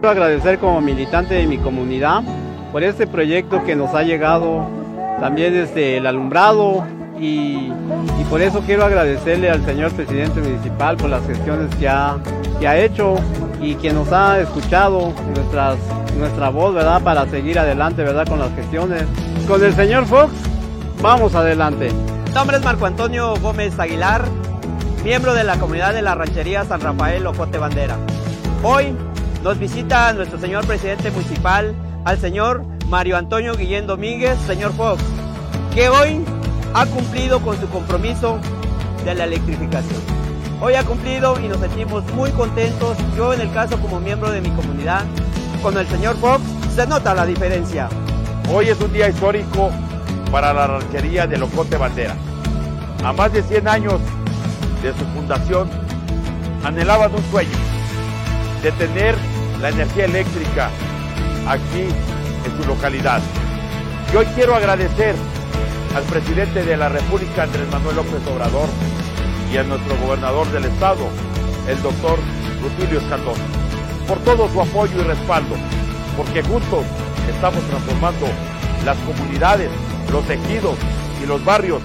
Quiero 0.00 0.10
agradecer 0.10 0.58
como 0.58 0.80
militante 0.80 1.34
de 1.34 1.46
mi 1.46 1.58
comunidad 1.58 2.22
por 2.70 2.84
este 2.84 3.06
proyecto 3.06 3.64
que 3.64 3.74
nos 3.74 3.94
ha 3.94 4.02
llegado 4.02 4.68
también 5.20 5.52
desde 5.52 5.96
el 5.96 6.06
alumbrado 6.06 6.86
y, 7.20 7.72
por 8.30 8.42
eso 8.42 8.60
quiero 8.60 8.84
agradecerle 8.84 9.50
al 9.50 9.64
señor 9.64 9.92
presidente 9.92 10.40
municipal 10.40 10.96
por 10.96 11.08
las 11.10 11.26
gestiones 11.26 11.74
que 11.76 11.88
ha, 11.88 12.18
que 12.60 12.68
ha 12.68 12.78
hecho 12.78 13.16
y 13.60 13.74
que 13.76 13.92
nos 13.92 14.12
ha 14.12 14.38
escuchado 14.40 15.12
nuestras, 15.34 15.78
nuestra 16.18 16.50
voz, 16.50 16.74
¿verdad? 16.74 17.02
Para 17.02 17.26
seguir 17.28 17.58
adelante, 17.58 18.02
¿verdad? 18.02 18.26
Con 18.26 18.38
las 18.38 18.54
gestiones. 18.54 19.04
Con 19.46 19.64
el 19.64 19.74
señor 19.74 20.04
Fox, 20.06 20.32
vamos 21.00 21.34
adelante. 21.34 21.90
Mi 22.26 22.34
nombre 22.34 22.58
es 22.58 22.64
Marco 22.64 22.86
Antonio 22.86 23.34
Gómez 23.40 23.78
Aguilar, 23.78 24.24
miembro 25.02 25.32
de 25.32 25.44
la 25.44 25.58
comunidad 25.58 25.94
de 25.94 26.02
la 26.02 26.14
ranchería 26.14 26.64
San 26.64 26.80
Rafael 26.80 27.26
Ocote 27.26 27.58
Bandera. 27.58 27.96
Hoy 28.62 28.94
nos 29.42 29.58
visita 29.58 30.12
nuestro 30.12 30.38
señor 30.38 30.66
presidente 30.66 31.10
municipal, 31.10 31.74
al 32.04 32.18
señor 32.18 32.64
Mario 32.88 33.16
Antonio 33.16 33.54
Guillén 33.54 33.86
Domínguez, 33.86 34.38
señor 34.46 34.72
Fox, 34.72 35.02
que 35.74 35.88
hoy 35.88 36.24
ha 36.74 36.86
cumplido 36.86 37.40
con 37.40 37.60
su 37.60 37.68
compromiso 37.68 38.38
de 39.04 39.14
la 39.14 39.24
electrificación. 39.24 40.00
Hoy 40.60 40.74
ha 40.74 40.84
cumplido 40.84 41.38
y 41.40 41.48
nos 41.48 41.58
sentimos 41.58 42.04
muy 42.14 42.30
contentos. 42.32 42.96
Yo 43.16 43.32
en 43.32 43.40
el 43.40 43.52
caso 43.52 43.80
como 43.80 44.00
miembro 44.00 44.30
de 44.30 44.40
mi 44.40 44.50
comunidad, 44.50 45.04
con 45.62 45.76
el 45.76 45.86
señor 45.88 46.16
Fox, 46.16 46.42
se 46.74 46.86
nota 46.86 47.14
la 47.14 47.24
diferencia. 47.24 47.88
Hoy 48.52 48.68
es 48.68 48.80
un 48.80 48.92
día 48.92 49.08
histórico 49.08 49.70
para 50.30 50.52
la 50.52 50.66
ranchería 50.66 51.26
de 51.26 51.38
Locote 51.38 51.76
Bandera. 51.76 52.14
A 53.04 53.12
más 53.12 53.32
de 53.32 53.42
100 53.42 53.68
años 53.68 54.00
de 54.82 54.92
su 54.92 55.04
fundación, 55.14 55.70
anhelaban 56.64 57.14
un 57.14 57.22
sueño 57.30 57.56
de 58.62 58.72
tener 58.72 59.14
la 59.60 59.68
energía 59.70 60.04
eléctrica 60.06 60.70
aquí 61.48 61.88
en 62.44 62.62
su 62.62 62.68
localidad. 62.68 63.20
Y 64.12 64.16
hoy 64.16 64.26
quiero 64.34 64.54
agradecer 64.54 65.14
al 65.94 66.02
presidente 66.04 66.64
de 66.64 66.76
la 66.76 66.88
República, 66.88 67.44
Andrés 67.44 67.68
Manuel 67.70 67.96
López 67.96 68.26
Obrador, 68.26 68.68
y 69.52 69.56
a 69.56 69.62
nuestro 69.62 69.96
gobernador 69.98 70.50
del 70.52 70.66
estado, 70.66 71.06
el 71.68 71.80
doctor 71.82 72.18
Rutilio 72.62 73.00
Escandón, 73.00 73.36
por 74.06 74.18
todo 74.20 74.48
su 74.50 74.60
apoyo 74.60 75.00
y 75.00 75.04
respaldo, 75.04 75.56
porque 76.16 76.42
juntos 76.42 76.84
estamos 77.28 77.62
transformando 77.64 78.26
las 78.84 78.96
comunidades, 78.98 79.70
los 80.12 80.24
tejidos 80.26 80.76
y 81.22 81.26
los 81.26 81.44
barrios 81.44 81.82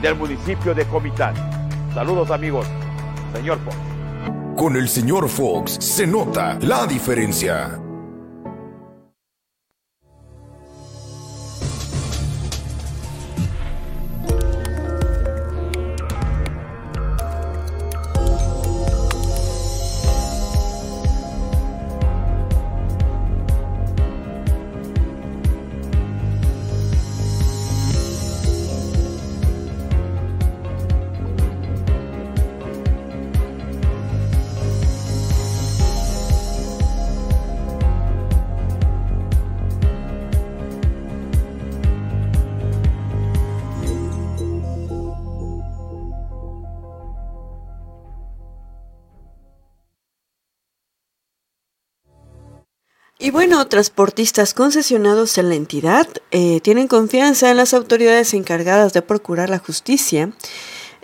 del 0.00 0.16
municipio 0.16 0.74
de 0.74 0.84
Comitán. 0.86 1.34
Saludos 1.94 2.30
amigos, 2.30 2.66
señor 3.34 3.58
Fox. 3.64 3.76
Con 4.56 4.76
el 4.76 4.88
señor 4.88 5.28
Fox 5.28 5.76
se 5.80 6.06
nota 6.06 6.58
la 6.60 6.86
diferencia. 6.86 7.78
Bueno, 53.44 53.66
transportistas 53.66 54.54
concesionados 54.54 55.36
en 55.36 55.48
la 55.48 55.56
entidad 55.56 56.06
eh, 56.30 56.60
tienen 56.60 56.86
confianza 56.86 57.50
en 57.50 57.56
las 57.56 57.74
autoridades 57.74 58.34
encargadas 58.34 58.92
de 58.92 59.02
procurar 59.02 59.50
la 59.50 59.58
justicia 59.58 60.30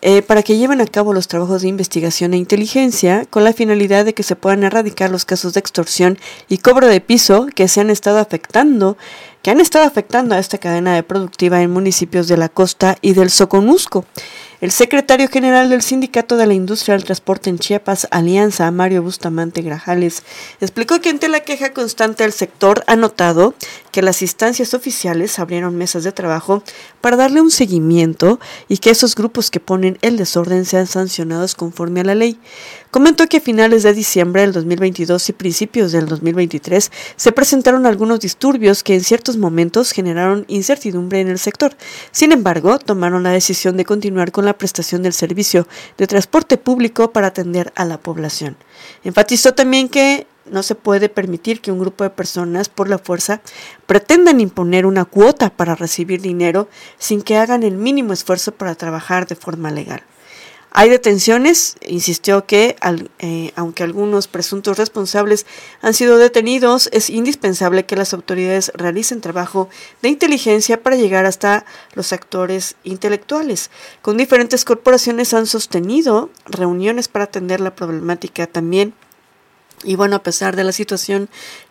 eh, 0.03 0.23
para 0.23 0.45
que 0.45 0.57
lleven 0.57 0.81
a 0.81 0.87
cabo 0.87 1.13
los 1.13 1.27
trabajos 1.27 1.63
de 1.63 1.69
investigación 1.69 2.33
e 2.33 2.37
inteligencia 2.37 3.27
con 3.29 3.43
la 3.43 3.53
finalidad 3.53 4.05
de 4.05 4.15
que 4.15 4.23
se 4.23 4.37
puedan 4.37 4.63
erradicar 4.63 5.11
los 5.11 5.25
casos 5.25 5.55
de 5.55 5.59
extorsión 5.59 6.17
y 6.49 6.59
cobro 6.59 6.87
de 6.87 7.01
piso 7.01 7.49
que 7.53 7.67
se 7.67 7.81
han 7.81 7.91
estado 7.91 8.19
afectando, 8.19 8.97
que 9.43 9.51
han 9.51 9.59
estado 9.59 9.85
afectando 9.85 10.37
a 10.37 10.39
esta 10.39 10.59
cadena 10.59 10.95
de 10.95 11.03
productiva 11.03 11.61
en 11.61 11.73
municipios 11.73 12.29
de 12.29 12.37
la 12.37 12.49
costa 12.49 12.99
y 13.01 13.15
del 13.15 13.31
Soconusco. 13.31 14.05
El 14.61 14.73
secretario 14.73 15.29
general 15.29 15.71
del 15.71 15.83
Sindicato 15.83 16.37
de 16.37 16.45
la 16.45 16.53
Industria 16.53 16.97
del 16.97 17.05
Transporte 17.05 17.49
en 17.49 17.61
Chiapas, 17.61 18.09
Alianza, 18.11 18.69
Mario 18.73 19.05
Bustamante 19.05 19.63
Grajales, 19.63 20.25
explicó 20.61 21.01
que 21.01 21.11
ante 21.11 21.29
la 21.29 21.39
queja 21.39 21.73
constante 21.73 22.25
del 22.25 22.33
sector 22.33 22.83
ha 22.89 22.97
notado 22.97 23.55
que 23.93 24.03
las 24.03 24.21
instancias 24.21 24.75
oficiales 24.75 25.39
abrieron 25.39 25.77
mesas 25.77 26.03
de 26.03 26.11
trabajo 26.11 26.65
para 27.01 27.17
darle 27.17 27.41
un 27.41 27.53
seguimiento 27.53 28.41
y 28.67 28.79
que 28.79 28.91
esos 28.91 29.15
grupos 29.15 29.53
que 29.53 29.61
ponen 29.61 29.97
el 30.03 30.17
desorden 30.17 30.65
sean 30.65 30.89
sancionados 30.89 31.55
conforme 31.55 32.01
a 32.01 32.05
la 32.05 32.17
ley. 32.17 32.37
Comentó 32.91 33.27
que 33.27 33.37
a 33.37 33.41
finales 33.41 33.83
de 33.83 33.93
diciembre 33.93 34.41
del 34.41 34.53
2022 34.55 35.29
y 35.29 35.33
principios 35.35 35.93
del 35.93 36.07
2023 36.07 36.91
se 37.17 37.33
presentaron 37.33 37.85
algunos 37.85 38.21
disturbios 38.21 38.83
que 38.83 38.95
en 38.95 39.05
ciertos 39.05 39.37
momentos 39.37 39.93
generaron 39.93 40.47
incertidumbre 40.49 41.21
en 41.21 41.29
el 41.29 41.39
sector. 41.39 41.77
Sin 42.13 42.33
embargo, 42.33 42.79
tomaron 42.79 43.25
la 43.25 43.31
decisión 43.31 43.77
de 43.77 43.85
continuar 43.85 44.33
con 44.33 44.47
la 44.47 44.57
prestación 44.57 45.03
del 45.03 45.13
servicio 45.13 45.69
de 45.99 46.07
transporte 46.07 46.57
público 46.57 47.13
para 47.13 47.27
atender 47.27 47.75
a 47.77 47.85
la 47.85 47.99
población. 48.01 48.57
Enfatizó 49.05 49.53
también 49.53 49.91
que 49.91 50.27
no 50.51 50.63
se 50.63 50.75
puede 50.75 51.11
permitir 51.11 51.61
que 51.61 51.71
un 51.71 51.81
grupo 51.81 52.05
de 52.05 52.11
personas 52.11 52.71
por 52.71 52.89
la 52.89 52.97
fuerza 52.97 53.43
pretendan 53.87 54.41
imponer 54.41 54.87
una 54.87 55.05
cuota 55.05 55.51
para 55.51 55.75
recibir 55.75 56.23
dinero 56.23 56.71
sin 56.99 57.21
que 57.21 57.37
hagan 57.37 57.65
el 57.65 57.75
mínimo 57.77 58.15
esfuerzo 58.15 58.53
para 58.53 58.75
trabajar 58.77 59.27
de 59.27 59.37
forma 59.37 59.71
legal. 59.71 60.03
Hay 60.71 60.91
detenciones, 60.91 61.77
insistió 61.87 62.45
que 62.45 62.77
eh, 63.19 63.53
aunque 63.57 63.83
algunos 63.83 64.29
presuntos 64.29 64.77
responsables 64.77 65.47
han 65.81 65.95
sido 65.95 66.19
detenidos, 66.19 66.91
es 66.93 67.09
indispensable 67.11 67.87
que 67.87 67.97
las 67.97 68.13
autoridades 68.13 68.71
realicen 68.75 69.21
trabajo 69.21 69.69
de 70.03 70.11
inteligencia 70.11 70.83
para 70.83 70.97
llegar 70.97 71.25
hasta 71.25 71.65
los 71.95 72.13
actores 72.13 72.77
intelectuales. 72.85 73.71
Con 74.03 74.19
diferentes 74.19 74.65
corporaciones 74.65 75.33
han 75.33 75.47
sostenido 75.47 76.31
reuniones 76.45 77.09
para 77.09 77.25
atender 77.25 77.61
la 77.61 77.75
problemática 77.75 78.47
también 78.47 78.95
y 79.85 79.97
bueno, 79.97 80.17
a 80.17 80.23
pesar 80.23 80.57
de 80.57 80.65
la 80.65 80.73
situación 80.73 81.29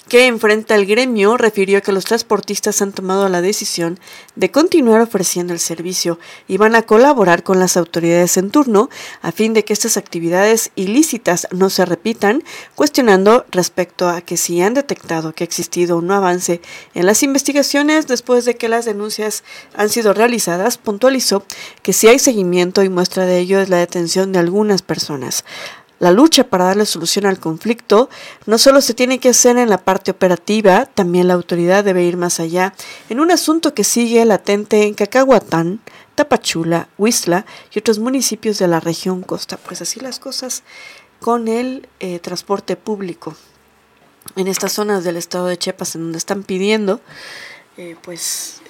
que 0.08 0.28
enfrenta 0.28 0.76
el 0.76 0.86
gremio, 0.86 1.36
refirió 1.36 1.82
que 1.82 1.92
los 1.92 2.06
transportistas 2.06 2.82
han 2.82 2.94
tomado 2.94 3.28
la 3.28 3.42
decisión 3.42 4.00
de 4.36 4.52
continuar 4.52 5.02
ofreciendo 5.02 5.54
el 5.54 5.60
servicio 5.60 6.18
y 6.48 6.58
van 6.58 6.76
a 6.76 6.84
colaborar 6.84 7.44
con 7.44 7.60
las 7.60 7.76
autoridades 7.76 8.38
en 8.38 8.50
turno 8.50 8.90
a 9.22 9.32
fin 9.32 9.54
de 9.54 9.66
que 9.66 9.74
estas 9.74 9.98
actividades 9.98 10.72
ilícitas 10.76 11.48
no 11.52 11.70
se 11.70 11.86
repitan, 11.86 12.44
cuestionando 12.76 13.46
respecto 13.52 14.08
a 14.08 14.22
que 14.22 14.38
si 14.38 14.62
han 14.62 14.74
detectado 14.74 15.34
que 15.34 15.44
ha 15.44 15.46
existido 15.46 15.98
un 15.98 16.10
avance 16.10 16.62
en 16.94 17.06
las 17.06 17.22
investigaciones 17.24 18.08
después 18.08 18.46
de 18.46 18.56
que 18.56 18.70
las 18.70 18.86
denuncias 18.86 19.44
han 19.76 19.90
sido 19.90 20.14
realizadas, 20.14 20.78
puntualizó 20.78 21.44
que 21.82 21.92
si 21.92 22.08
hay 22.08 22.20
seguimiento 22.20 22.84
y 22.84 22.90
muestra 22.90 23.26
de 23.26 23.40
ello 23.40 23.60
es 23.60 23.68
la 23.68 23.78
detención 23.78 24.32
de 24.32 24.40
algunas 24.40 24.82
personas. 24.82 25.44
La 26.00 26.12
lucha 26.12 26.44
para 26.44 26.66
darle 26.66 26.86
solución 26.86 27.26
al 27.26 27.40
conflicto 27.40 28.10
no 28.46 28.58
solo 28.58 28.82
se 28.82 28.94
tiene 28.94 29.20
que 29.20 29.30
hacer 29.30 29.58
en 29.58 29.70
la 29.70 29.80
parte 29.80 30.12
operativa, 30.12 30.86
también 30.86 31.28
la 31.28 31.34
autoridad 31.34 31.84
debe 31.84 32.04
ir 32.04 32.18
más 32.18 32.40
allá, 32.40 32.74
en 33.10 33.20
un 33.20 33.32
asunto 33.32 33.74
que 33.74 33.84
sigue 33.84 34.24
latente 34.26 34.84
en 34.84 34.94
Cacahuatán, 34.94 35.82
Tapachula, 36.16 36.90
Huizla 36.98 37.46
y 37.74 37.80
otros 37.80 38.00
municipios 38.00 38.60
de 38.60 38.68
la 38.68 38.80
región 38.80 39.22
costa. 39.24 39.58
Pues 39.58 39.82
así 39.82 40.00
las 40.00 40.20
cosas 40.20 40.64
con 41.20 41.48
el 41.48 41.88
eh, 42.00 42.20
transporte 42.20 42.76
público 42.76 43.36
en 44.36 44.48
estas 44.48 44.74
zonas 44.74 45.04
del 45.04 45.18
estado 45.18 45.48
de 45.48 45.58
Chiapas 45.58 45.96
en 45.96 46.04
donde 46.04 46.18
están 46.18 46.44
pidiendo 46.44 47.02
eh, 47.78 47.96
pues 48.02 48.62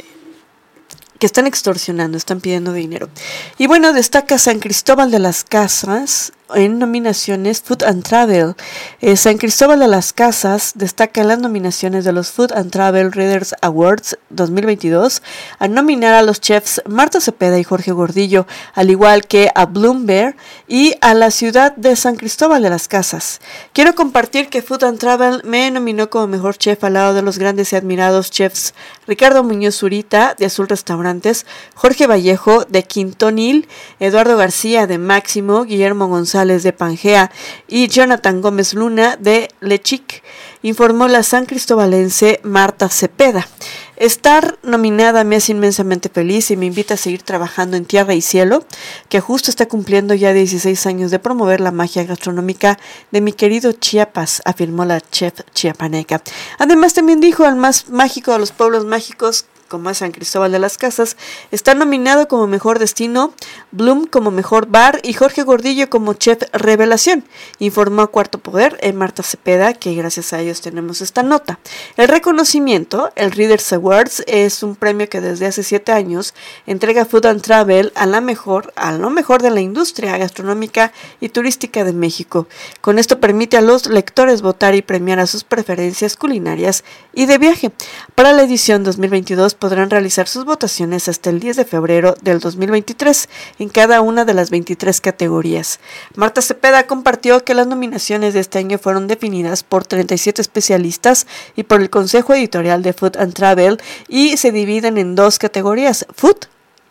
que 1.20 1.26
están 1.26 1.48
extorsionando, 1.48 2.18
están 2.18 2.42
pidiendo 2.42 2.74
dinero. 2.74 3.10
Y 3.58 3.66
bueno, 3.68 3.92
destaca 3.92 4.38
San 4.38 4.60
Cristóbal 4.60 5.10
de 5.10 5.20
las 5.20 5.44
Casas 5.44 6.32
en 6.56 6.80
nominaciones 6.80 7.62
Food 7.62 7.84
and 7.84 8.04
Travel. 8.04 8.56
Eh, 9.02 9.16
San 9.18 9.38
Cristóbal 9.38 9.80
de 9.80 9.88
las 9.88 10.14
Casas 10.14 10.74
destaca 10.76 11.22
en 11.22 11.28
las 11.28 11.40
nominaciones 11.40 12.06
de 12.06 12.14
los 12.14 12.32
Food 12.32 12.54
and 12.54 12.72
Travel 12.72 13.12
Readers 13.12 13.54
Awards 13.62 14.18
2022 14.30 15.22
a 15.60 15.68
nominar 15.68 16.14
a 16.14 16.22
los 16.22 16.40
chefs 16.42 16.82
Marta 16.88 17.20
Cepeda 17.20 17.60
y 17.60 17.64
Jorge 17.64 17.92
Gordillo, 17.92 18.48
al 18.74 18.90
igual 18.90 19.26
que 19.26 19.52
a 19.56 19.66
Bloomberg 19.66 20.36
y 20.68 20.96
a 21.02 21.14
la 21.14 21.32
ciudad 21.32 21.76
de 21.76 21.96
San 21.96 22.16
Cristóbal 22.16 22.64
de 22.64 22.70
las 22.70 22.88
Casas. 22.88 23.42
Quiero 23.74 23.96
compartir 23.96 24.50
que 24.50 24.62
Food 24.62 24.86
and 24.86 25.00
Travel 25.00 25.42
me 25.44 25.70
nominó 25.72 26.10
como 26.10 26.28
mejor 26.28 26.58
chef 26.58 26.84
al 26.84 26.94
lado 26.94 27.14
de 27.14 27.22
los 27.22 27.38
grandes 27.38 27.74
y 27.74 27.76
admirados 27.76 28.32
chefs 28.32 28.74
Ricardo 29.08 29.44
Muñoz 29.44 29.76
Zurita 29.76 30.36
de 30.38 30.46
Azul 30.46 30.68
Restaurantes, 30.68 31.46
Jorge 31.76 32.08
Vallejo 32.08 32.66
de 32.66 32.84
Quintonil, 32.84 33.68
Eduardo 34.00 34.38
García 34.38 34.88
de 34.88 34.98
Máximo, 34.98 35.64
Guillermo 35.64 36.08
González 36.08 36.37
de 36.46 36.72
Pangea 36.72 37.32
y 37.68 37.88
Jonathan 37.88 38.42
Gómez 38.42 38.76
Luna 38.76 39.18
de 39.20 39.50
Lechic, 39.60 40.22
informó 40.62 41.08
la 41.08 41.24
san 41.24 41.48
cristobalense 41.48 42.40
Marta 42.44 42.90
Cepeda. 42.90 43.48
Estar 43.96 44.60
nominada 44.62 45.24
me 45.24 45.38
hace 45.38 45.54
inmensamente 45.54 46.10
feliz 46.10 46.52
y 46.52 46.56
me 46.56 46.68
invita 46.68 46.94
a 46.94 46.98
seguir 46.98 47.24
trabajando 47.24 47.76
en 47.76 47.86
Tierra 47.86 48.14
y 48.14 48.22
Cielo, 48.22 48.64
que 49.10 49.20
justo 49.20 49.50
está 49.50 49.68
cumpliendo 49.68 50.14
ya 50.14 50.32
16 50.32 50.86
años 50.86 51.10
de 51.10 51.18
promover 51.18 51.60
la 51.60 51.72
magia 51.72 52.04
gastronómica 52.04 52.78
de 53.12 53.22
mi 53.22 53.34
querido 53.34 53.72
Chiapas, 53.72 54.44
afirmó 54.46 54.86
la 54.86 55.02
chef 55.02 55.42
chiapaneca. 55.56 56.22
Además 56.60 56.94
también 56.94 57.20
dijo 57.20 57.46
al 57.46 57.56
más 57.56 57.90
mágico 57.90 58.32
de 58.34 58.40
los 58.40 58.52
pueblos 58.52 58.86
mágicos 58.86 59.48
como 59.68 59.94
San 59.94 60.12
Cristóbal 60.12 60.52
de 60.52 60.60
las 60.60 60.78
Casas, 60.78 61.18
está 61.52 61.74
nominado 61.74 62.28
como 62.28 62.48
mejor 62.48 62.80
destino, 62.80 63.34
Bloom 63.72 64.08
como 64.08 64.32
mejor 64.32 64.68
bar 64.68 65.00
y 65.04 65.14
Jorge 65.14 65.44
Gordillo 65.44 65.90
como 65.90 66.14
chef 66.14 66.44
revelación, 66.54 67.24
informó 67.60 68.04
a 68.04 68.08
Cuarto 68.08 68.40
Poder 68.40 68.78
en 68.82 68.96
Marta 68.96 69.24
Cepeda, 69.24 69.74
que 69.74 69.94
gracias 69.94 70.34
a 70.34 70.40
ellos 70.40 70.62
tenemos 70.62 71.02
esta 71.02 71.24
nota. 71.24 71.60
El 71.96 72.08
reconocimiento, 72.08 73.12
el 73.16 73.32
Readers 73.32 73.74
Awards, 73.74 74.24
es 74.28 74.64
un 74.64 74.76
premio 74.76 75.10
que 75.10 75.22
desde 75.22 75.46
hace 75.46 75.64
siete 75.64 75.92
años 75.92 76.34
entrega 76.66 77.06
Food 77.06 77.26
and 77.26 77.42
Travel 77.42 77.92
a 77.96 78.06
la 78.06 78.22
mejor, 78.22 78.74
a 78.76 78.92
lo 78.92 79.10
mejor 79.10 79.42
de 79.42 79.52
la 79.52 79.62
industria 79.62 80.18
gastronómica 80.18 80.92
y 81.20 81.30
turística 81.30 81.84
de 81.84 81.94
México. 81.94 82.48
Con 82.82 83.00
esto 83.00 83.20
permite 83.20 83.58
a 83.58 83.62
los 83.62 83.88
lectores 83.88 84.42
votar 84.42 84.76
y 84.76 84.82
premiar 84.82 85.20
a 85.20 85.28
sus 85.28 85.44
preferencias 85.44 86.16
culinarias 86.16 86.84
y 87.14 87.26
de 87.26 87.38
viaje. 87.38 87.72
Para 88.16 88.34
la 88.34 88.44
edición 88.44 88.84
2022 88.84 89.56
podrán 89.60 89.90
realizar 89.90 90.28
sus 90.28 90.46
votaciones 90.46 91.08
hasta 91.08 91.30
el 91.30 91.40
10 91.40 91.58
de 91.58 91.66
febrero 91.66 92.16
del 92.22 92.40
2023 92.40 93.30
en 93.60 93.70
cada 93.70 94.02
una 94.02 94.26
de 94.26 94.34
las 94.34 94.50
23 94.50 95.02
categorías. 95.02 95.80
Marta 96.16 96.42
Cepeda 96.42 96.88
compartió 96.88 97.44
que 97.44 97.54
las 97.54 97.68
nominaciones 97.68 98.34
de 98.34 98.40
este 98.40 98.60
año 98.60 98.78
fueron 98.78 99.08
definidas 99.08 99.64
por 99.64 99.86
37 99.86 100.42
especialistas 100.42 101.28
y 101.56 101.64
por 101.64 101.82
el 101.82 101.90
Consejo 101.90 102.34
Editorial 102.34 102.84
de 102.84 102.94
Food 102.94 103.18
and 103.18 103.34
Travel 103.34 103.80
y 104.08 104.38
se 104.38 104.52
dividen 104.52 104.98
en 104.98 105.16
dos 105.16 105.40
categorías, 105.40 106.06
Food 106.16 106.48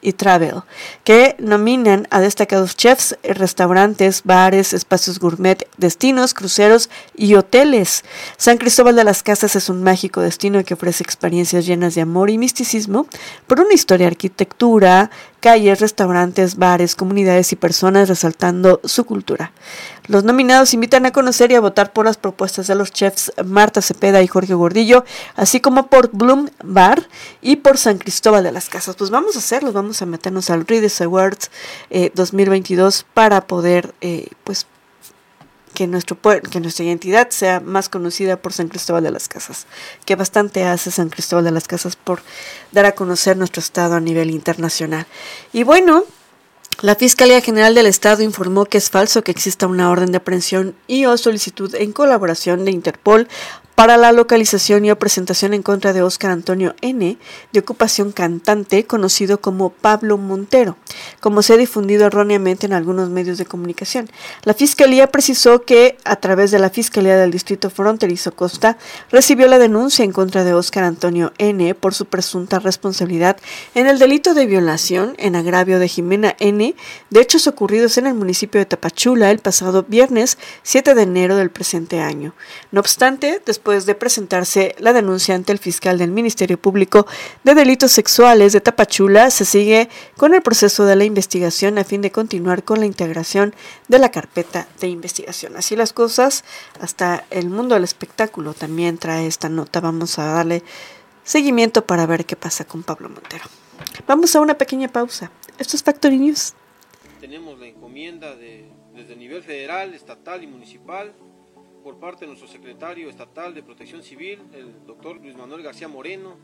y 0.07 0.13
Travel, 0.13 0.63
que 1.03 1.35
nominan 1.41 2.07
a 2.13 2.21
destacados 2.21 2.77
chefs, 2.77 3.19
restaurantes, 3.25 4.23
bares, 4.23 4.73
espacios 4.73 5.19
gourmet, 5.19 5.67
destinos, 5.79 6.33
cruceros 6.33 6.91
y 7.17 7.35
hoteles. 7.35 8.05
San 8.37 8.59
Cristóbal 8.59 8.95
de 8.95 9.03
las 9.03 9.25
Casas 9.25 9.57
es 9.57 9.69
un 9.69 9.83
mágico 9.83 10.21
destino 10.21 10.63
que 10.65 10.75
ofrece 10.75 11.03
experiencias 11.03 11.67
llenas 11.67 11.97
de 11.97 12.03
amor 12.03 12.31
y 12.31 12.39
misticismo 12.39 13.09
por 13.49 13.59
una 13.59 13.75
historia 13.75 14.07
arquitectura, 14.07 15.11
calles, 15.41 15.81
restaurantes, 15.81 16.57
bares, 16.57 16.95
comunidades 16.95 17.53
y 17.53 17.57
personas 17.57 18.09
resaltando 18.09 18.81
su 18.85 19.07
cultura. 19.07 19.53
Los 20.09 20.23
nominados 20.23 20.73
invitan 20.75 21.05
a 21.07 21.13
conocer 21.13 21.51
y 21.51 21.57
a 21.57 21.61
votar 21.61 21.93
por 21.93 22.05
las 22.05 22.17
propuestas 22.17 22.69
de 22.69 22.77
los 22.77 22.93
chefs 22.93 23.33
Marta 23.45 23.83
Cepeda 23.83 24.23
y 24.23 24.29
Jorge 24.29 24.55
Gordillo, 24.55 25.05
así 25.35 25.61
como 25.61 25.89
por 25.89 26.11
Bloom 26.13 26.49
Bar 26.63 27.09
y 27.43 27.57
por 27.57 27.77
San 27.77 27.99
Cristóbal 27.99 28.45
de 28.45 28.53
las 28.53 28.69
Casas. 28.69 28.95
Pues 28.97 29.11
vamos 29.11 29.35
a 29.37 29.41
hacerlo, 29.41 29.73
vamos 29.73 29.96
a 30.03 30.07
meternos 30.07 30.51
al 30.51 30.67
Readers 30.67 31.01
Awards 31.01 31.51
2022 32.15 33.01
eh, 33.01 33.05
para 33.15 33.47
poder 33.47 33.95
eh, 34.01 34.29
pues 34.45 34.67
que, 35.75 35.87
nuestro, 35.87 36.19
que 36.51 36.61
nuestra 36.61 36.85
identidad 36.85 37.29
sea 37.31 37.61
más 37.61 37.89
conocida 37.89 38.37
por 38.37 38.53
San 38.53 38.69
Cristóbal 38.69 39.05
de 39.05 39.11
las 39.11 39.29
Casas, 39.29 39.67
que 40.05 40.17
bastante 40.17 40.65
hace 40.65 40.91
San 40.91 41.11
Cristóbal 41.11 41.45
de 41.45 41.51
las 41.51 41.69
Casas 41.69 41.97
por 41.97 42.23
dar 42.73 42.87
a 42.87 42.93
conocer 42.93 43.37
nuestro 43.37 43.61
estado 43.61 43.95
a 43.95 44.01
nivel 44.01 44.31
internacional. 44.31 45.07
Y 45.53 45.65
bueno, 45.65 46.05
la 46.81 46.95
Fiscalía 46.95 47.41
General 47.41 47.75
del 47.75 47.87
Estado 47.87 48.23
informó 48.23 48.67
que 48.67 48.79
es 48.79 48.91
falso 48.91 49.23
que 49.23 49.31
exista 49.31 49.67
una 49.67 49.91
orden 49.91 50.13
de 50.13 50.19
aprehensión 50.19 50.75
y 50.87 51.07
o 51.07 51.17
solicitud 51.17 51.75
en 51.75 51.93
colaboración 51.93 52.65
de 52.65 52.71
Interpol 52.71 53.29
para 53.77 53.99
la 53.99 54.11
localización 54.11 54.85
y 54.85 54.95
presentación 54.95 55.53
en 55.53 55.63
contra 55.63 55.93
de 55.93 56.03
Óscar 56.03 56.31
Antonio 56.31 56.75
N., 56.81 57.19
de 57.53 57.61
ocupación 57.61 58.11
cantante, 58.11 58.87
conocido 58.87 59.43
como 59.43 59.69
Pablo 59.69 60.17
Montero, 60.17 60.79
como 61.21 61.43
se 61.43 61.53
ha 61.53 61.57
difundido 61.59 62.07
erróneamente 62.07 62.65
en 62.65 62.73
algunos 62.73 63.11
medios 63.11 63.37
de 63.37 63.45
comunicación. 63.45 64.09
La 64.45 64.55
Fiscalía 64.55 65.09
precisó 65.09 65.63
que, 65.63 65.99
a 66.05 66.17
través 66.17 66.51
de 66.51 66.59
la 66.59 66.71
Fiscalía 66.71 67.19
del 67.19 67.31
Distrito 67.31 67.69
Fronterizo 67.69 68.33
Costa, 68.35 68.79
recibió 69.11 69.47
la 69.47 69.59
denuncia 69.59 70.05
en 70.05 70.13
contra 70.13 70.43
de 70.43 70.55
Óscar 70.55 70.85
Antonio 70.85 71.35
N. 71.37 71.75
por 71.75 71.93
su 71.93 72.07
presunta 72.07 72.59
responsabilidad 72.59 73.37
en 73.75 73.87
el 73.87 73.99
delito 73.99 74.33
de 74.33 74.47
violación 74.47 75.15
en 75.19 75.37
agravio 75.37 75.79
de 75.79 75.89
Jimena 75.89 76.35
N. 76.39 76.75
de 77.11 77.21
hechos 77.21 77.47
ocurridos 77.47 77.99
en 77.99 78.07
el 78.07 78.15
municipio 78.15 78.59
de 78.59 78.65
Tapachula 78.65 79.31
el 79.31 79.41
pasado 79.41 79.85
viernes 79.87 80.39
7 80.63 80.95
de 80.95 81.03
enero 81.03 81.37
del 81.37 81.51
presente 81.51 82.01
año. 82.01 82.35
No 82.73 82.81
obstante, 82.81 83.43
después 83.45 83.66
de 83.67 83.97
presentarse 83.97 84.77
la 84.79 84.93
denuncia 84.93 85.35
ante 85.35 85.51
el 85.51 85.59
fiscal 85.59 85.99
del 85.99 86.13
Ministerio 86.13 86.57
Público 86.57 87.05
de 87.43 87.57
Delitos 87.57 87.91
Sexuales 87.91 88.53
de 88.53 88.61
Tapachula, 88.61 89.29
se 89.31 89.45
sigue 89.45 89.89
con 90.17 90.35
el 90.35 90.43
proceso 90.43 90.85
de 90.85 90.95
la 90.95 91.03
investigación 91.03 91.77
a 91.77 91.83
fin 91.83 92.01
de 92.01 92.13
continuar 92.13 92.63
con 92.63 92.79
la 92.79 92.87
integración 92.87 93.57
de 93.89 93.99
la 93.99 94.13
carpeta 94.13 94.69
de 94.79 94.87
investigación. 94.87 95.57
Así 95.57 95.75
las 95.75 95.93
cosas, 95.93 96.45
hasta 96.81 97.25
el 97.31 97.51
mundo 97.51 97.75
del 97.75 97.83
espectáculo 97.83 98.55
también 98.55 98.99
trae 98.99 99.27
esta 99.27 99.49
nota. 99.49 99.81
Vamos 99.81 100.17
a 100.21 100.27
darle 100.27 100.63
seguimiento 101.25 101.85
para 101.85 102.07
ver 102.07 102.25
qué 102.25 102.37
pasa 102.37 102.65
con 102.65 102.85
Pablo 102.85 103.09
Montero. 103.09 103.47
Vamos 104.07 104.37
a 104.37 104.41
una 104.41 104.57
pequeña 104.57 104.87
pausa. 104.87 105.33
Esto 105.59 105.75
es 105.75 105.83
Factory 105.83 106.19
News. 106.19 106.55
Tenemos 107.21 107.59
la 107.59 107.67
encomienda 107.67 108.37
de, 108.37 108.71
desde 108.95 109.15
el 109.15 109.19
nivel 109.19 109.43
federal, 109.43 109.93
estatal 109.93 110.45
y 110.45 110.47
municipal 110.47 111.13
por 111.87 112.01
parte 112.01 112.23
de 112.23 112.27
nuestro 112.27 112.49
secretario 112.49 113.09
estatal 113.09 113.55
de 113.55 113.63
Protección 113.63 114.03
Civil, 114.03 114.43
el 114.53 114.85
doctor 114.89 115.21
Luis 115.21 115.37
Manuel 115.37 115.63
García 115.63 115.87
Moreno, 115.87 116.35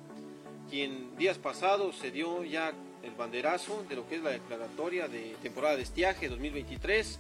quien 0.71 1.17
días 1.17 1.37
pasados 1.37 1.97
se 1.97 2.13
dio 2.13 2.45
ya 2.45 2.73
el 3.03 3.11
banderazo 3.17 3.85
de 3.89 3.97
lo 3.97 4.07
que 4.07 4.15
es 4.15 4.23
la 4.23 4.31
declaratoria 4.31 5.09
de 5.09 5.35
temporada 5.43 5.75
de 5.75 5.83
estiaje 5.83 6.29
2023. 6.29 7.19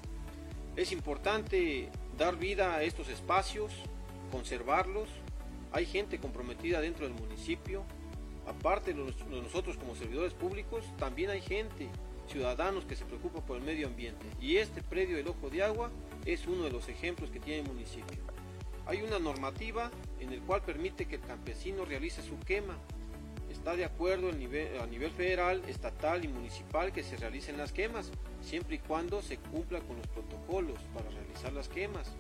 Es 0.77 0.93
importante 0.93 1.89
dar 2.17 2.37
vida 2.37 2.77
a 2.77 2.85
estos 2.85 3.09
espacios, 3.09 3.73
conservarlos. 4.31 5.09
Hay 5.73 5.85
gente 5.85 6.21
comprometida 6.21 6.81
dentro 6.81 7.09
del 7.09 7.15
municipio. 7.15 7.83
Aparte 8.47 8.95
de 8.95 9.03
nosotros 9.43 9.77
como 9.77 9.97
servidores 9.97 10.33
públicos, 10.33 10.85
también 10.97 11.31
hay 11.31 11.41
gente, 11.41 11.89
ciudadanos 12.29 12.85
que 12.85 12.95
se 12.95 13.05
preocupan 13.05 13.43
por 13.43 13.57
el 13.57 13.65
medio 13.65 13.89
ambiente. 13.89 14.27
Y 14.41 14.59
este 14.59 14.81
predio 14.81 15.17
del 15.17 15.27
Ojo 15.27 15.51
de 15.51 15.65
Agua 15.65 15.91
es 16.25 16.47
uno 16.47 16.65
de 16.65 16.71
los 16.71 16.89
ejemplos 16.89 17.31
que 17.31 17.41
tiene 17.41 17.61
el 17.63 17.69
municipio. 17.69 18.19
Hay 18.87 19.03
una 19.03 19.19
normativa 19.19 19.91
en 20.21 20.33
el 20.33 20.41
cual 20.43 20.63
permite 20.63 21.07
que 21.07 21.17
el 21.17 21.23
campesino 21.23 21.85
realice 21.85 22.23
su 22.23 22.39
quema. 22.41 22.77
Está 23.51 23.77
de 23.77 23.85
acuerdo 23.85 24.31
a 24.31 24.87
nivel 24.87 25.11
federal, 25.13 25.63
estatal 25.69 26.25
y 26.25 26.29
municipal 26.29 26.93
que 26.93 27.03
se 27.03 27.17
realicen 27.17 27.59
las 27.59 27.73
quemas, 27.73 28.11
siempre 28.41 28.77
y 28.77 28.79
cuando 28.79 29.23
se 29.23 29.37
cumpla 29.37 29.81
con 29.81 29.97
los 29.97 30.07
protocolos 30.09 30.81
para 30.95 31.09
realizar 31.11 31.53
las 31.53 31.69
quemas, 31.69 32.11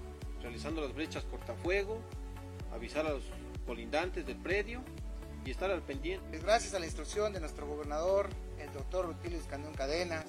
realizando 0.41 0.81
las 0.83 0.95
brechas 0.95 1.25
cortafuego, 1.25 2.01
avisar 2.73 3.07
a 3.07 3.11
los 3.15 3.25
colindantes 3.67 4.27
del 4.27 4.37
predio 4.37 4.83
y 5.45 5.51
estar 5.51 5.71
al 5.71 5.83
pendiente. 5.83 6.38
Gracias 6.38 6.75
a 6.75 6.79
la 6.79 6.87
instrucción 6.87 7.33
de 7.33 7.41
nuestro 7.41 7.67
gobernador, 7.67 8.29
el 8.59 8.73
doctor 8.73 9.07
Rutilio 9.07 9.38
Escandón 9.38 9.75
Cadenas, 9.75 10.27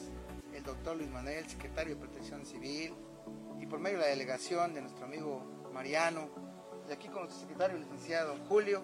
el 0.56 0.64
doctor 0.64 0.98
Luis 0.98 1.10
Manuel, 1.10 1.48
secretario 1.48 1.96
de 1.96 2.02
Protección 2.02 2.46
Civil, 2.46 2.94
y 3.60 3.66
por 3.66 3.80
medio 3.80 3.98
de 3.98 4.04
la 4.04 4.10
delegación 4.10 4.74
de 4.74 4.82
nuestro 4.82 5.06
amigo 5.06 5.44
Mariano, 5.74 6.30
y 6.88 6.92
aquí 6.92 7.08
con 7.08 7.24
nuestro 7.24 7.42
secretario 7.42 7.78
licenciado 7.78 8.36
Julio 8.48 8.82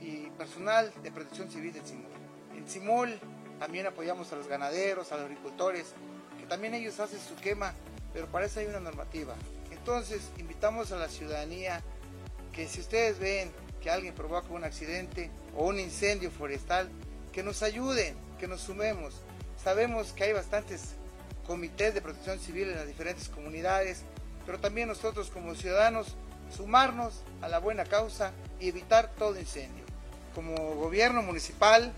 y 0.00 0.30
personal 0.30 0.92
de 1.02 1.10
protección 1.10 1.50
civil 1.50 1.72
del 1.72 1.82
CIMUL. 1.82 2.12
En 2.56 2.66
CIMUL 2.66 3.20
también 3.58 3.86
apoyamos 3.86 4.32
a 4.32 4.36
los 4.36 4.46
ganaderos, 4.46 5.12
a 5.12 5.16
los 5.16 5.24
agricultores, 5.24 5.94
que 6.38 6.46
también 6.46 6.74
ellos 6.74 7.00
hacen 7.00 7.20
su 7.20 7.34
quema, 7.36 7.74
pero 8.12 8.26
para 8.26 8.46
eso 8.46 8.60
hay 8.60 8.66
una 8.66 8.80
normativa. 8.80 9.34
Entonces 9.70 10.30
invitamos 10.38 10.92
a 10.92 10.96
la 10.96 11.08
ciudadanía 11.08 11.82
que 12.52 12.66
si 12.68 12.80
ustedes 12.80 13.18
ven 13.18 13.52
que 13.80 13.90
alguien 13.90 14.14
provoca 14.14 14.48
un 14.50 14.64
accidente 14.64 15.30
o 15.54 15.66
un 15.66 15.78
incendio 15.78 16.30
forestal, 16.30 16.90
que 17.32 17.42
nos 17.42 17.62
ayuden, 17.62 18.16
que 18.38 18.48
nos 18.48 18.62
sumemos. 18.62 19.14
Sabemos 19.62 20.12
que 20.12 20.24
hay 20.24 20.32
bastantes 20.32 20.94
comités 21.46 21.94
de 21.94 22.02
protección 22.02 22.38
civil 22.38 22.68
en 22.70 22.76
las 22.76 22.86
diferentes 22.86 23.28
comunidades, 23.28 24.02
pero 24.44 24.58
también 24.58 24.88
nosotros 24.88 25.30
como 25.30 25.54
ciudadanos 25.54 26.16
sumarnos 26.54 27.22
a 27.42 27.48
la 27.48 27.58
buena 27.58 27.84
causa 27.84 28.32
y 28.60 28.68
evitar 28.68 29.12
todo 29.18 29.38
incendio. 29.38 29.84
Como 30.34 30.54
gobierno 30.74 31.22
municipal, 31.22 31.92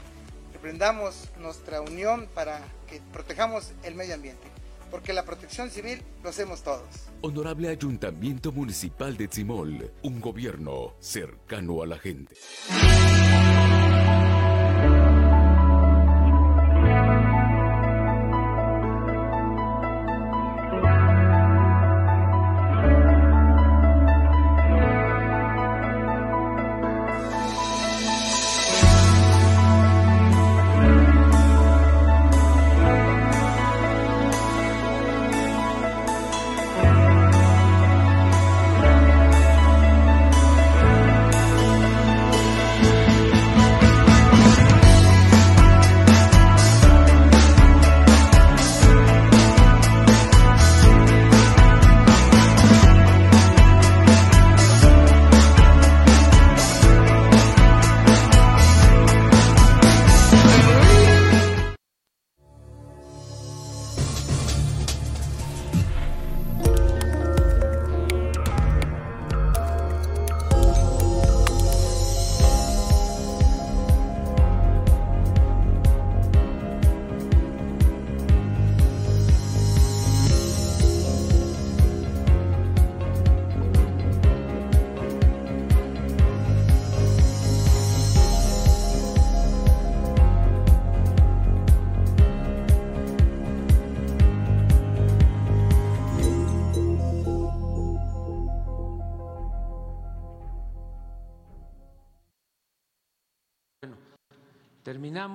reprendamos 0.52 1.28
nuestra 1.38 1.80
unión 1.80 2.28
para 2.34 2.60
que 2.88 3.00
protejamos 3.12 3.72
el 3.82 3.94
medio 3.94 4.14
ambiente, 4.14 4.46
porque 4.90 5.12
la 5.12 5.24
protección 5.24 5.70
civil 5.70 6.02
lo 6.22 6.30
hacemos 6.30 6.62
todos. 6.62 6.86
Honorable 7.20 7.68
Ayuntamiento 7.68 8.52
Municipal 8.52 9.16
de 9.16 9.28
Tzimol, 9.28 9.92
un 10.02 10.20
gobierno 10.20 10.94
cercano 11.00 11.82
a 11.82 11.86
la 11.86 11.98
gente. 11.98 12.36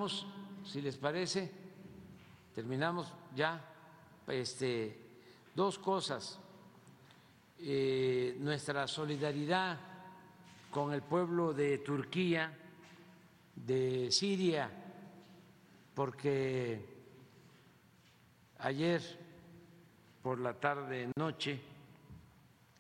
Si 0.07 0.81
les 0.81 0.97
parece, 0.97 1.49
terminamos 2.53 3.07
ya 3.35 3.63
este, 4.27 4.99
dos 5.55 5.79
cosas. 5.79 6.39
Eh, 7.59 8.35
nuestra 8.39 8.87
solidaridad 8.87 9.79
con 10.69 10.93
el 10.93 11.01
pueblo 11.01 11.53
de 11.53 11.77
Turquía, 11.77 12.57
de 13.55 14.11
Siria, 14.11 14.69
porque 15.93 16.85
ayer 18.59 19.01
por 20.21 20.39
la 20.39 20.53
tarde 20.53 21.09
noche 21.15 21.61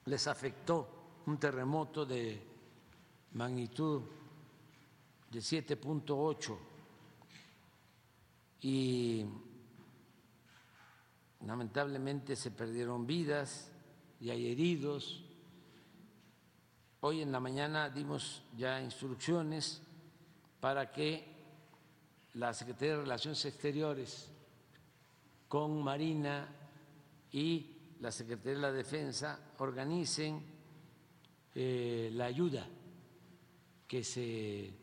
les 0.05 0.27
afectó 0.27 1.21
un 1.27 1.37
terremoto 1.37 2.05
de 2.05 2.41
magnitud 3.33 4.01
de 5.31 5.39
7.8 5.39 6.72
y 8.63 9.25
lamentablemente 11.45 12.37
se 12.37 12.49
perdieron 12.49 13.05
vidas 13.05 13.69
y 14.19 14.29
hay 14.29 14.51
heridos. 14.51 15.21
hoy 17.01 17.21
en 17.21 17.33
la 17.33 17.41
mañana 17.41 17.89
dimos 17.89 18.41
ya 18.55 18.81
instrucciones 18.81 19.81
para 20.61 20.93
que 20.93 21.27
la 22.35 22.53
Secretaría 22.53 22.95
de 22.95 23.01
Relaciones 23.01 23.43
Exteriores 23.43 24.31
con 25.49 25.83
Marina 25.83 26.47
y 27.33 27.95
la 27.99 28.11
Secretaría 28.13 28.53
de 28.53 28.61
la 28.61 28.71
Defensa 28.71 29.39
organicen 29.57 30.41
eh, 31.53 32.09
la 32.13 32.25
ayuda 32.25 32.65
que 33.85 34.05
se 34.05 34.73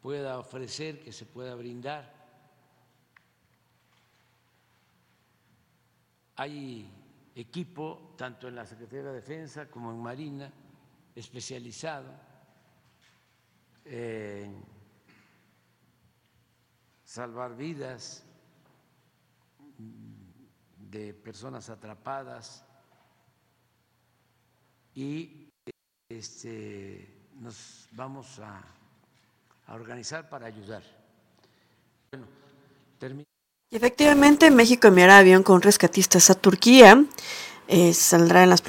pueda 0.00 0.38
ofrecer, 0.38 1.04
que 1.04 1.12
se 1.12 1.26
pueda 1.26 1.54
brindar. 1.54 2.15
Hay 6.36 6.90
equipo, 7.34 8.14
tanto 8.16 8.48
en 8.48 8.56
la 8.56 8.66
Secretaría 8.66 9.04
de 9.04 9.14
Defensa 9.14 9.68
como 9.70 9.90
en 9.90 9.98
Marina, 9.98 10.52
especializado 11.14 12.12
en 13.84 14.64
salvar 17.04 17.56
vidas 17.56 18.24
de 20.90 21.14
personas 21.14 21.70
atrapadas 21.70 22.64
y 24.94 25.50
este, 26.08 27.28
nos 27.34 27.88
vamos 27.92 28.38
a, 28.38 28.62
a 29.66 29.74
organizar 29.74 30.28
para 30.28 30.46
ayudar. 30.46 30.82
Bueno, 32.10 32.26
termino. 32.98 33.35
Y 33.68 33.74
efectivamente, 33.74 34.52
México 34.52 34.86
enviará 34.86 35.18
avión 35.18 35.42
con 35.42 35.60
rescatistas 35.60 36.30
a 36.30 36.36
Turquía. 36.36 37.04
Eh, 37.66 37.94
saldrá 37.94 38.44
en 38.44 38.50
las, 38.50 38.62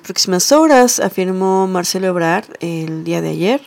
próximas 0.00 0.50
horas, 0.50 0.98
afirmó 0.98 1.66
Marcelo 1.66 2.06
Ebrard 2.06 2.46
el 2.60 3.04
día 3.04 3.20
de 3.20 3.28
ayer. 3.28 3.60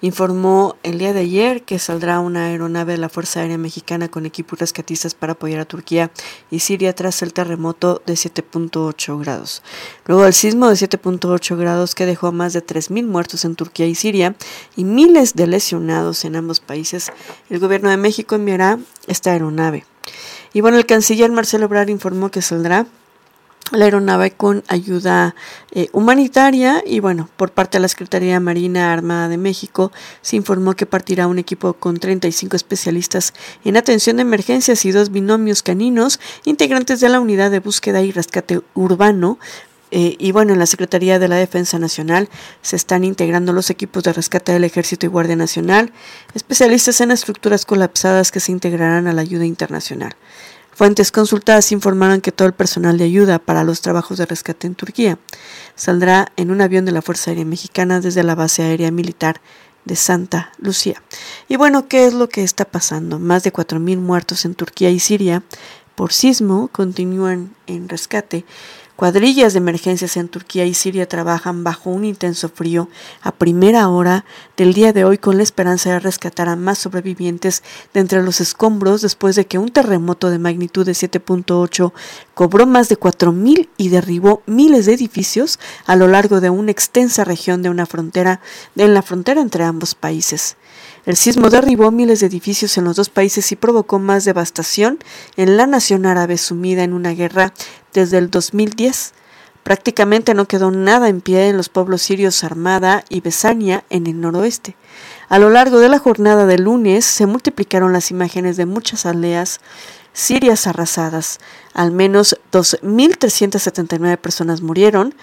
Informó 0.00 0.74
el 0.82 0.98
día 0.98 1.12
de 1.12 1.20
ayer 1.20 1.62
que 1.62 1.78
saldrá 1.78 2.18
una 2.18 2.46
aeronave 2.46 2.94
de 2.94 2.98
la 2.98 3.08
Fuerza 3.08 3.38
Aérea 3.38 3.56
Mexicana 3.56 4.08
con 4.08 4.26
equipos 4.26 4.58
rescatistas 4.58 5.14
para 5.14 5.34
apoyar 5.34 5.60
a 5.60 5.64
Turquía 5.64 6.10
y 6.50 6.58
Siria 6.58 6.92
tras 6.92 7.22
el 7.22 7.32
terremoto 7.32 8.02
de 8.04 8.14
7.8 8.14 9.20
grados. 9.20 9.62
Luego 10.06 10.24
del 10.24 10.34
sismo 10.34 10.68
de 10.68 10.74
7.8 10.74 11.56
grados 11.56 11.94
que 11.94 12.04
dejó 12.04 12.32
más 12.32 12.52
de 12.52 12.66
3.000 12.66 13.06
muertos 13.06 13.44
en 13.44 13.54
Turquía 13.54 13.86
y 13.86 13.94
Siria 13.94 14.34
y 14.74 14.82
miles 14.82 15.34
de 15.34 15.46
lesionados 15.46 16.24
en 16.24 16.34
ambos 16.34 16.58
países, 16.58 17.12
el 17.48 17.60
gobierno 17.60 17.90
de 17.90 17.96
México 17.96 18.34
enviará 18.34 18.80
esta 19.06 19.30
aeronave. 19.30 19.86
Y 20.52 20.60
bueno, 20.60 20.78
el 20.78 20.86
canciller 20.86 21.30
Marcelo 21.30 21.66
Ebrard 21.66 21.88
informó 21.88 22.30
que 22.30 22.42
saldrá 22.42 22.86
la 23.72 23.84
aeronave 23.84 24.30
con 24.30 24.62
ayuda 24.68 25.34
eh, 25.72 25.88
humanitaria 25.92 26.82
y 26.86 27.00
bueno, 27.00 27.28
por 27.36 27.50
parte 27.50 27.78
de 27.78 27.82
la 27.82 27.88
Secretaría 27.88 28.38
Marina 28.38 28.92
Armada 28.92 29.28
de 29.28 29.38
México 29.38 29.90
se 30.22 30.36
informó 30.36 30.74
que 30.74 30.86
partirá 30.86 31.26
un 31.26 31.38
equipo 31.38 31.72
con 31.72 31.98
35 31.98 32.54
especialistas 32.56 33.34
en 33.64 33.76
atención 33.76 34.16
de 34.16 34.22
emergencias 34.22 34.84
y 34.84 34.92
dos 34.92 35.10
binomios 35.10 35.62
caninos 35.62 36.20
integrantes 36.44 37.00
de 37.00 37.08
la 37.08 37.20
unidad 37.20 37.50
de 37.50 37.60
búsqueda 37.60 38.02
y 38.02 38.12
rescate 38.12 38.60
urbano 38.74 39.38
eh, 39.98 40.14
y 40.18 40.30
bueno, 40.30 40.52
en 40.52 40.58
la 40.58 40.66
Secretaría 40.66 41.18
de 41.18 41.26
la 41.26 41.36
Defensa 41.36 41.78
Nacional 41.78 42.28
se 42.60 42.76
están 42.76 43.02
integrando 43.02 43.54
los 43.54 43.70
equipos 43.70 44.02
de 44.02 44.12
rescate 44.12 44.52
del 44.52 44.64
Ejército 44.64 45.06
y 45.06 45.08
Guardia 45.08 45.36
Nacional, 45.36 45.90
especialistas 46.34 47.00
en 47.00 47.12
estructuras 47.12 47.64
colapsadas 47.64 48.30
que 48.30 48.40
se 48.40 48.52
integrarán 48.52 49.06
a 49.06 49.14
la 49.14 49.22
ayuda 49.22 49.46
internacional. 49.46 50.14
Fuentes 50.70 51.10
consultadas 51.10 51.72
informaron 51.72 52.20
que 52.20 52.30
todo 52.30 52.46
el 52.46 52.52
personal 52.52 52.98
de 52.98 53.04
ayuda 53.04 53.38
para 53.38 53.64
los 53.64 53.80
trabajos 53.80 54.18
de 54.18 54.26
rescate 54.26 54.66
en 54.66 54.74
Turquía 54.74 55.18
saldrá 55.76 56.30
en 56.36 56.50
un 56.50 56.60
avión 56.60 56.84
de 56.84 56.92
la 56.92 57.00
Fuerza 57.00 57.30
Aérea 57.30 57.46
Mexicana 57.46 58.02
desde 58.02 58.22
la 58.22 58.34
base 58.34 58.64
aérea 58.64 58.90
militar 58.90 59.40
de 59.86 59.96
Santa 59.96 60.52
Lucía. 60.58 61.02
Y 61.48 61.56
bueno, 61.56 61.88
¿qué 61.88 62.04
es 62.04 62.12
lo 62.12 62.28
que 62.28 62.44
está 62.44 62.66
pasando? 62.66 63.18
Más 63.18 63.44
de 63.44 63.52
4.000 63.54 63.96
muertos 63.96 64.44
en 64.44 64.56
Turquía 64.56 64.90
y 64.90 65.00
Siria 65.00 65.42
por 65.94 66.12
sismo 66.12 66.68
continúan 66.68 67.54
en 67.66 67.88
rescate. 67.88 68.44
Cuadrillas 68.96 69.52
de 69.52 69.58
emergencias 69.58 70.16
en 70.16 70.28
Turquía 70.28 70.64
y 70.64 70.72
Siria 70.72 71.06
trabajan 71.06 71.64
bajo 71.64 71.90
un 71.90 72.06
intenso 72.06 72.48
frío 72.48 72.88
a 73.20 73.30
primera 73.30 73.90
hora 73.90 74.24
del 74.56 74.72
día 74.72 74.94
de 74.94 75.04
hoy 75.04 75.18
con 75.18 75.36
la 75.36 75.42
esperanza 75.42 75.90
de 75.90 76.00
rescatar 76.00 76.48
a 76.48 76.56
más 76.56 76.78
sobrevivientes 76.78 77.62
de 77.92 78.00
entre 78.00 78.22
los 78.22 78.40
escombros 78.40 79.02
después 79.02 79.36
de 79.36 79.44
que 79.44 79.58
un 79.58 79.68
terremoto 79.68 80.30
de 80.30 80.38
magnitud 80.38 80.86
de 80.86 80.92
7.8 80.92 81.92
cobró 82.32 82.66
más 82.66 82.88
de 82.88 82.98
4.000 82.98 83.68
y 83.76 83.90
derribó 83.90 84.42
miles 84.46 84.86
de 84.86 84.94
edificios 84.94 85.60
a 85.84 85.94
lo 85.94 86.08
largo 86.08 86.40
de 86.40 86.48
una 86.48 86.70
extensa 86.70 87.22
región 87.22 87.60
de 87.60 87.68
una 87.68 87.84
frontera, 87.84 88.40
en 88.76 88.94
la 88.94 89.02
frontera 89.02 89.42
entre 89.42 89.64
ambos 89.64 89.94
países. 89.94 90.56
El 91.06 91.14
sismo 91.14 91.50
derribó 91.50 91.92
miles 91.92 92.18
de 92.18 92.26
edificios 92.26 92.76
en 92.76 92.84
los 92.84 92.96
dos 92.96 93.10
países 93.10 93.52
y 93.52 93.56
provocó 93.56 94.00
más 94.00 94.24
devastación 94.24 94.98
en 95.36 95.56
la 95.56 95.68
nación 95.68 96.04
árabe 96.04 96.36
sumida 96.36 96.82
en 96.82 96.92
una 96.92 97.10
guerra 97.10 97.52
desde 97.94 98.18
el 98.18 98.28
2010. 98.28 99.12
Prácticamente 99.62 100.34
no 100.34 100.46
quedó 100.46 100.72
nada 100.72 101.08
en 101.08 101.20
pie 101.20 101.48
en 101.48 101.56
los 101.56 101.68
pueblos 101.68 102.02
sirios 102.02 102.42
Armada 102.42 103.04
y 103.08 103.20
Besania 103.20 103.84
en 103.88 104.08
el 104.08 104.20
noroeste. 104.20 104.74
A 105.28 105.38
lo 105.38 105.48
largo 105.48 105.78
de 105.78 105.88
la 105.88 106.00
jornada 106.00 106.44
de 106.44 106.58
lunes 106.58 107.04
se 107.04 107.26
multiplicaron 107.26 107.92
las 107.92 108.10
imágenes 108.10 108.56
de 108.56 108.66
muchas 108.66 109.06
aldeas 109.06 109.60
sirias 110.12 110.66
arrasadas. 110.66 111.38
Al 111.72 111.92
menos 111.92 112.36
2.379 112.50 114.16
personas 114.18 114.60
murieron, 114.60 115.14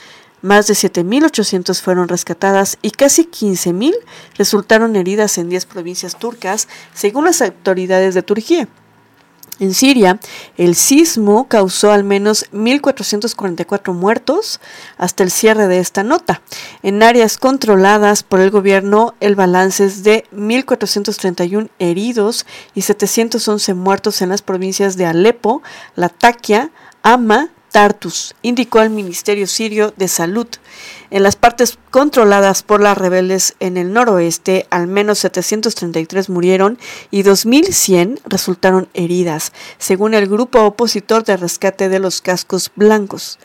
más 0.44 0.68
de 0.68 0.76
7.800 0.76 1.82
fueron 1.82 2.08
rescatadas 2.08 2.78
y 2.84 2.92
casi 2.92 3.24
15.000 3.24 3.96
resultaron 4.38 4.96
heridas 4.96 5.40
en 5.40 5.50
10 5.50 5.66
provincias 5.66 6.20
turcas, 6.20 6.68
según 6.94 7.26
las 7.26 7.42
autoridades 7.42 8.14
de 8.14 8.22
Turquía. 8.22 8.68
En 9.60 9.74
Siria, 9.74 10.20
el 10.58 10.76
sismo 10.76 11.48
causó 11.48 11.92
al 11.92 12.04
menos 12.04 12.52
1.444 12.52 13.94
muertos 13.94 14.60
hasta 14.98 15.24
el 15.24 15.32
cierre 15.32 15.68
de 15.68 15.80
esta 15.80 16.04
nota. 16.04 16.42
En 16.82 17.04
áreas 17.04 17.38
controladas 17.38 18.24
por 18.24 18.42
el 18.42 18.50
gobierno, 18.50 19.14
el 19.20 19.36
balance 19.36 19.86
es 19.86 20.04
de 20.04 20.26
1.431 20.36 21.70
heridos 21.80 22.46
y 22.74 22.82
711 22.82 23.74
muertos 23.76 24.22
en 24.22 24.30
las 24.30 24.42
provincias 24.42 24.98
de 24.98 25.06
Alepo, 25.06 25.62
Latakia, 25.96 26.72
Ama, 27.04 27.50
Tartus, 27.74 28.36
indicó 28.44 28.82
el 28.82 28.92
Ministerio 28.92 29.48
Sirio 29.48 29.96
de 29.98 30.08
Salud. 30.08 30.46
En 31.10 31.24
las 31.24 31.36
partes 31.36 31.80
controladas 31.90 32.62
por 32.62 32.80
las 32.80 32.96
rebeldes 32.96 33.56
en 33.60 33.78
el 33.78 33.94
noroeste, 33.94 34.68
al 34.70 34.86
menos 34.86 35.18
733 35.18 36.30
murieron 36.30 36.78
y 37.10 37.24
2.100 37.24 38.20
resultaron 38.26 38.90
heridas, 38.94 39.54
según 39.80 40.14
el 40.14 40.28
grupo 40.28 40.62
opositor 40.62 41.24
de 41.24 41.36
rescate 41.36 41.90
de 41.90 41.98
los 41.98 42.22
cascos 42.22 42.72
blancos. 42.76 43.40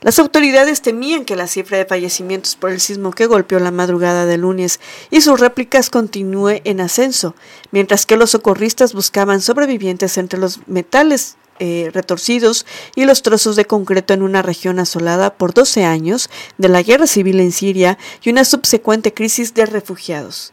Las 0.00 0.18
autoridades 0.18 0.82
temían 0.82 1.24
que 1.24 1.36
la 1.36 1.46
cifra 1.46 1.78
de 1.78 1.84
fallecimientos 1.84 2.56
por 2.56 2.72
el 2.72 2.80
sismo 2.80 3.12
que 3.12 3.26
golpeó 3.26 3.60
la 3.60 3.70
madrugada 3.70 4.26
de 4.26 4.38
lunes 4.38 4.80
y 5.12 5.20
sus 5.20 5.38
réplicas 5.38 5.88
continúe 5.88 6.62
en 6.64 6.80
ascenso, 6.80 7.36
mientras 7.70 8.06
que 8.06 8.16
los 8.16 8.30
socorristas 8.30 8.92
buscaban 8.92 9.40
sobrevivientes 9.40 10.18
entre 10.18 10.40
los 10.40 10.66
metales 10.66 11.36
eh, 11.58 11.90
retorcidos 11.92 12.66
y 12.94 13.04
los 13.04 13.22
trozos 13.22 13.56
de 13.56 13.64
concreto 13.64 14.14
en 14.14 14.22
una 14.22 14.42
región 14.42 14.78
asolada 14.78 15.34
por 15.34 15.54
12 15.54 15.84
años 15.84 16.30
de 16.56 16.68
la 16.68 16.82
guerra 16.82 17.06
civil 17.06 17.40
en 17.40 17.52
Siria 17.52 17.98
y 18.22 18.30
una 18.30 18.44
subsecuente 18.44 19.14
crisis 19.14 19.54
de 19.54 19.66
refugiados. 19.66 20.52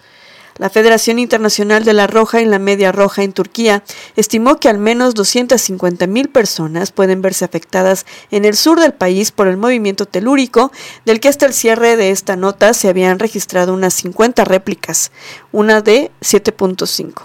La 0.58 0.70
Federación 0.70 1.20
Internacional 1.20 1.84
de 1.84 1.92
la 1.92 2.08
Roja 2.08 2.40
y 2.40 2.46
la 2.46 2.60
Media 2.60 2.94
Roja 2.94 3.24
en 3.24 3.34
Turquía 3.34 3.84
estimó 4.16 4.58
que 4.58 4.70
al 4.70 4.78
menos 4.78 5.14
250.000 5.14 6.32
personas 6.32 6.94
pueden 6.94 7.22
verse 7.22 7.44
afectadas 7.44 8.06
en 8.32 8.46
el 8.46 8.56
sur 8.56 8.80
del 8.80 8.94
país 8.94 9.34
por 9.34 9.48
el 9.48 9.58
movimiento 9.58 10.06
telúrico, 10.06 10.72
del 11.04 11.20
que 11.20 11.28
hasta 11.28 11.46
el 11.46 11.54
cierre 11.54 11.98
de 11.98 12.12
esta 12.12 12.38
nota 12.38 12.74
se 12.74 12.88
habían 12.88 13.20
registrado 13.20 13.74
unas 13.74 13.96
50 13.96 14.46
réplicas, 14.46 15.12
una 15.52 15.82
de 15.82 16.10
7.5. 16.22 17.24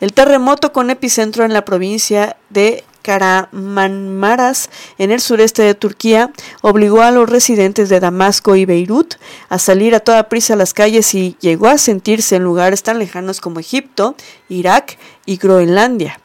El 0.00 0.12
terremoto 0.12 0.74
con 0.74 0.90
epicentro 0.90 1.44
en 1.46 1.54
la 1.54 1.64
provincia 1.64 2.36
de 2.50 2.84
Karamanmaras, 3.06 4.68
en 4.98 5.12
el 5.12 5.20
sureste 5.20 5.62
de 5.62 5.76
Turquía, 5.76 6.32
obligó 6.60 7.02
a 7.02 7.12
los 7.12 7.30
residentes 7.30 7.88
de 7.88 8.00
Damasco 8.00 8.56
y 8.56 8.64
Beirut 8.64 9.14
a 9.48 9.60
salir 9.60 9.94
a 9.94 10.00
toda 10.00 10.28
prisa 10.28 10.54
a 10.54 10.56
las 10.56 10.74
calles 10.74 11.14
y 11.14 11.36
llegó 11.40 11.68
a 11.68 11.78
sentirse 11.78 12.34
en 12.34 12.42
lugares 12.42 12.82
tan 12.82 12.98
lejanos 12.98 13.40
como 13.40 13.60
Egipto, 13.60 14.16
Irak 14.48 14.98
y 15.24 15.36
Groenlandia. 15.36 16.18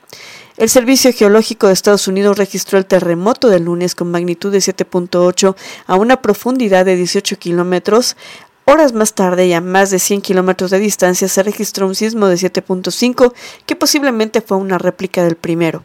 El 0.58 0.70
Servicio 0.70 1.14
Geológico 1.14 1.68
de 1.68 1.74
Estados 1.74 2.08
Unidos 2.08 2.40
registró 2.40 2.80
el 2.80 2.88
terremoto 2.88 3.50
del 3.50 3.66
lunes 3.66 3.94
con 3.94 4.10
magnitud 4.10 4.52
de 4.52 4.58
7.8 4.58 5.56
a 5.86 5.96
una 5.96 6.22
profundidad 6.22 6.86
de 6.86 6.96
18 6.96 7.38
kilómetros 7.38 8.18
Horas 8.66 8.94
más 8.94 9.14
tarde 9.14 9.48
y 9.48 9.54
a 9.54 9.62
más 9.62 9.90
de 9.90 10.00
100 10.00 10.22
kilómetros 10.22 10.72
de 10.72 10.80
distancia 10.80 11.28
se 11.28 11.44
registró 11.44 11.88
un 11.88 11.96
sismo 11.96 12.28
de 12.28 12.36
7.5 12.36 13.34
que 13.66 13.76
posiblemente 13.76 14.42
fue 14.42 14.58
una 14.58 14.78
réplica 14.78 15.24
del 15.24 15.36
primero. 15.36 15.84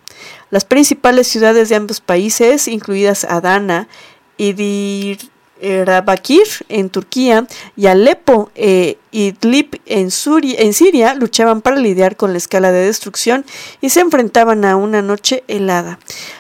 Las 0.51 0.65
principales 0.65 1.27
ciudades 1.27 1.69
de 1.69 1.77
ambos 1.77 2.01
países, 2.01 2.69
incluidas 2.69 3.25
Adana, 3.25 3.89
Idir, 4.37 5.19
Rabakir 5.61 6.47
en 6.69 6.91
Turquía 6.91 7.47
y 7.77 7.87
Alepo 7.87 8.51
e 8.55 8.99
Idlib 9.11 9.81
en 9.87 10.11
Siria 10.11 11.15
luchaban 11.15 11.63
para 11.63 11.77
lidiar 11.77 12.17
con 12.17 12.33
la 12.33 12.39
escala 12.39 12.73
de 12.73 12.85
destrucción 12.85 13.47
y 13.81 13.89
se 13.89 14.01
enfrentaban 14.01 14.67
a 14.67 14.77
una 14.77 15.01
noche 15.01 15.45
helada. 15.49 15.99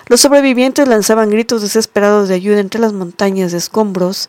Los 0.09 0.21
sobrevivientes 0.21 0.87
lanzaban 0.87 1.31
gritos 1.31 1.63
desesperados 1.63 2.29
de 2.29 2.35
ayuda 2.35 2.61
entre 2.61 2.81
las 2.81 2.93
montañas 2.93 3.53
de 3.53 3.59
escombros 3.59 4.29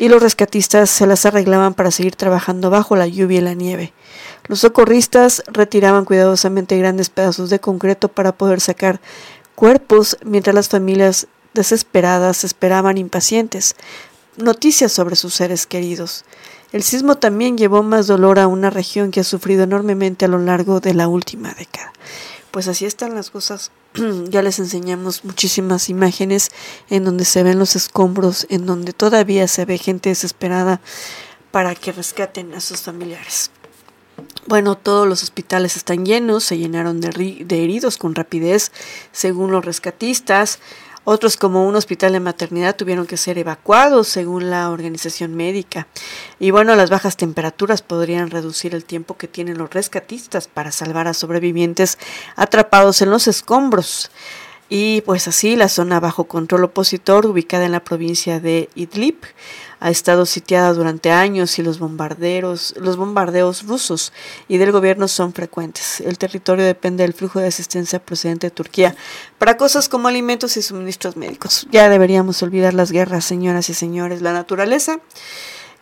y 0.00 0.08
los 0.08 0.22
rescatistas 0.22 0.88
se 0.88 1.06
las 1.06 1.26
arreglaban 1.26 1.74
para 1.74 1.90
seguir 1.90 2.16
trabajando 2.16 2.70
bajo 2.70 2.96
la 2.96 3.06
lluvia 3.06 3.38
y 3.38 3.42
la 3.42 3.52
nieve. 3.52 3.92
Los 4.48 4.60
socorristas 4.60 5.42
retiraban 5.46 6.06
cuidadosamente 6.06 6.78
grandes 6.78 7.10
pedazos 7.10 7.50
de 7.50 7.60
concreto 7.60 8.08
para 8.08 8.32
poder 8.32 8.62
sacar 8.62 8.98
cuerpos 9.54 10.16
mientras 10.24 10.54
las 10.54 10.70
familias 10.70 11.26
desesperadas 11.52 12.44
esperaban 12.44 12.96
impacientes 12.96 13.76
noticias 14.38 14.90
sobre 14.90 15.16
sus 15.16 15.34
seres 15.34 15.66
queridos. 15.66 16.24
El 16.72 16.82
sismo 16.82 17.18
también 17.18 17.58
llevó 17.58 17.82
más 17.82 18.06
dolor 18.06 18.38
a 18.38 18.46
una 18.46 18.70
región 18.70 19.10
que 19.10 19.20
ha 19.20 19.24
sufrido 19.24 19.64
enormemente 19.64 20.24
a 20.24 20.28
lo 20.28 20.38
largo 20.38 20.80
de 20.80 20.94
la 20.94 21.08
última 21.08 21.52
década. 21.52 21.92
Pues 22.52 22.68
así 22.68 22.86
están 22.86 23.14
las 23.14 23.28
cosas. 23.28 23.70
ya 24.28 24.42
les 24.42 24.58
enseñamos 24.58 25.24
muchísimas 25.24 25.88
imágenes 25.88 26.50
en 26.88 27.04
donde 27.04 27.24
se 27.24 27.42
ven 27.42 27.58
los 27.58 27.76
escombros, 27.76 28.46
en 28.50 28.66
donde 28.66 28.92
todavía 28.92 29.48
se 29.48 29.64
ve 29.64 29.78
gente 29.78 30.10
desesperada 30.10 30.80
para 31.50 31.74
que 31.74 31.92
rescaten 31.92 32.54
a 32.54 32.60
sus 32.60 32.82
familiares. 32.82 33.50
Bueno, 34.46 34.76
todos 34.76 35.06
los 35.06 35.22
hospitales 35.22 35.76
están 35.76 36.04
llenos, 36.04 36.44
se 36.44 36.58
llenaron 36.58 37.00
de, 37.00 37.44
heridos 37.50 37.96
con 37.96 38.14
rapidez, 38.14 38.72
según 39.12 39.50
los 39.50 39.64
rescatistas. 39.64 40.58
Otros, 41.04 41.36
como 41.36 41.66
un 41.66 41.76
hospital 41.76 42.12
de 42.12 42.20
maternidad, 42.20 42.76
tuvieron 42.76 43.06
que 43.06 43.16
ser 43.16 43.38
evacuados 43.38 44.06
según 44.08 44.50
la 44.50 44.70
organización 44.70 45.34
médica. 45.34 45.86
Y 46.38 46.50
bueno, 46.50 46.76
las 46.76 46.90
bajas 46.90 47.16
temperaturas 47.16 47.80
podrían 47.80 48.30
reducir 48.30 48.74
el 48.74 48.84
tiempo 48.84 49.16
que 49.16 49.26
tienen 49.26 49.56
los 49.56 49.70
rescatistas 49.70 50.46
para 50.46 50.72
salvar 50.72 51.08
a 51.08 51.14
sobrevivientes 51.14 51.98
atrapados 52.36 53.00
en 53.00 53.10
los 53.10 53.28
escombros. 53.28 54.10
Y 54.68 55.00
pues 55.00 55.26
así, 55.26 55.56
la 55.56 55.68
zona 55.68 55.98
bajo 56.00 56.24
control 56.24 56.64
opositor, 56.64 57.26
ubicada 57.26 57.64
en 57.64 57.72
la 57.72 57.82
provincia 57.82 58.38
de 58.38 58.68
Idlib, 58.76 59.16
ha 59.80 59.90
estado 59.90 60.26
sitiada 60.26 60.72
durante 60.74 61.10
años 61.10 61.58
y 61.58 61.62
los 61.62 61.78
bombarderos, 61.78 62.74
los 62.78 62.96
bombardeos 62.96 63.66
rusos 63.66 64.12
y 64.46 64.58
del 64.58 64.72
gobierno 64.72 65.08
son 65.08 65.32
frecuentes. 65.32 66.00
El 66.02 66.18
territorio 66.18 66.64
depende 66.64 67.02
del 67.02 67.14
flujo 67.14 67.40
de 67.40 67.48
asistencia 67.48 67.98
procedente 67.98 68.46
de 68.46 68.50
Turquía 68.50 68.94
para 69.38 69.56
cosas 69.56 69.88
como 69.88 70.08
alimentos 70.08 70.56
y 70.58 70.62
suministros 70.62 71.16
médicos. 71.16 71.66
Ya 71.70 71.88
deberíamos 71.88 72.42
olvidar 72.42 72.74
las 72.74 72.92
guerras, 72.92 73.24
señoras 73.24 73.70
y 73.70 73.74
señores. 73.74 74.20
La 74.20 74.34
naturaleza 74.34 75.00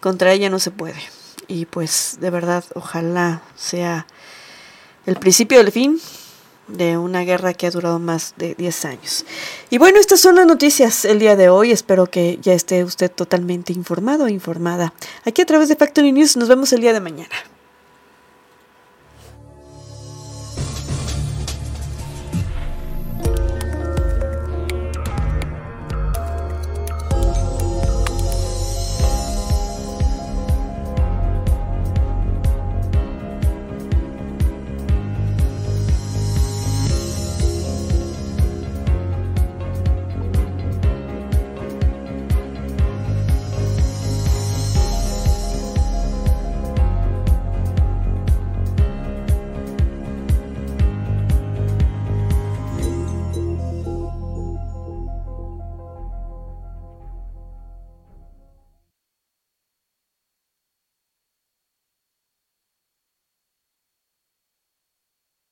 contra 0.00 0.32
ella 0.32 0.48
no 0.48 0.60
se 0.60 0.70
puede. 0.70 1.00
Y 1.48 1.66
pues 1.66 2.18
de 2.20 2.30
verdad, 2.30 2.64
ojalá 2.74 3.42
sea 3.56 4.06
el 5.06 5.16
principio 5.16 5.58
del 5.58 5.72
fin 5.72 6.00
de 6.68 6.98
una 6.98 7.22
guerra 7.22 7.54
que 7.54 7.66
ha 7.66 7.70
durado 7.70 7.98
más 7.98 8.34
de 8.36 8.54
10 8.54 8.84
años. 8.84 9.24
Y 9.70 9.78
bueno, 9.78 9.98
estas 9.98 10.20
son 10.20 10.36
las 10.36 10.46
noticias 10.46 11.04
el 11.04 11.18
día 11.18 11.36
de 11.36 11.48
hoy. 11.48 11.72
Espero 11.72 12.06
que 12.06 12.38
ya 12.40 12.52
esté 12.52 12.84
usted 12.84 13.10
totalmente 13.10 13.72
informado 13.72 14.24
o 14.24 14.28
informada. 14.28 14.92
Aquí 15.24 15.42
a 15.42 15.46
través 15.46 15.68
de 15.68 15.76
Factory 15.76 16.12
News 16.12 16.36
nos 16.36 16.48
vemos 16.48 16.72
el 16.72 16.80
día 16.80 16.92
de 16.92 17.00
mañana. 17.00 17.34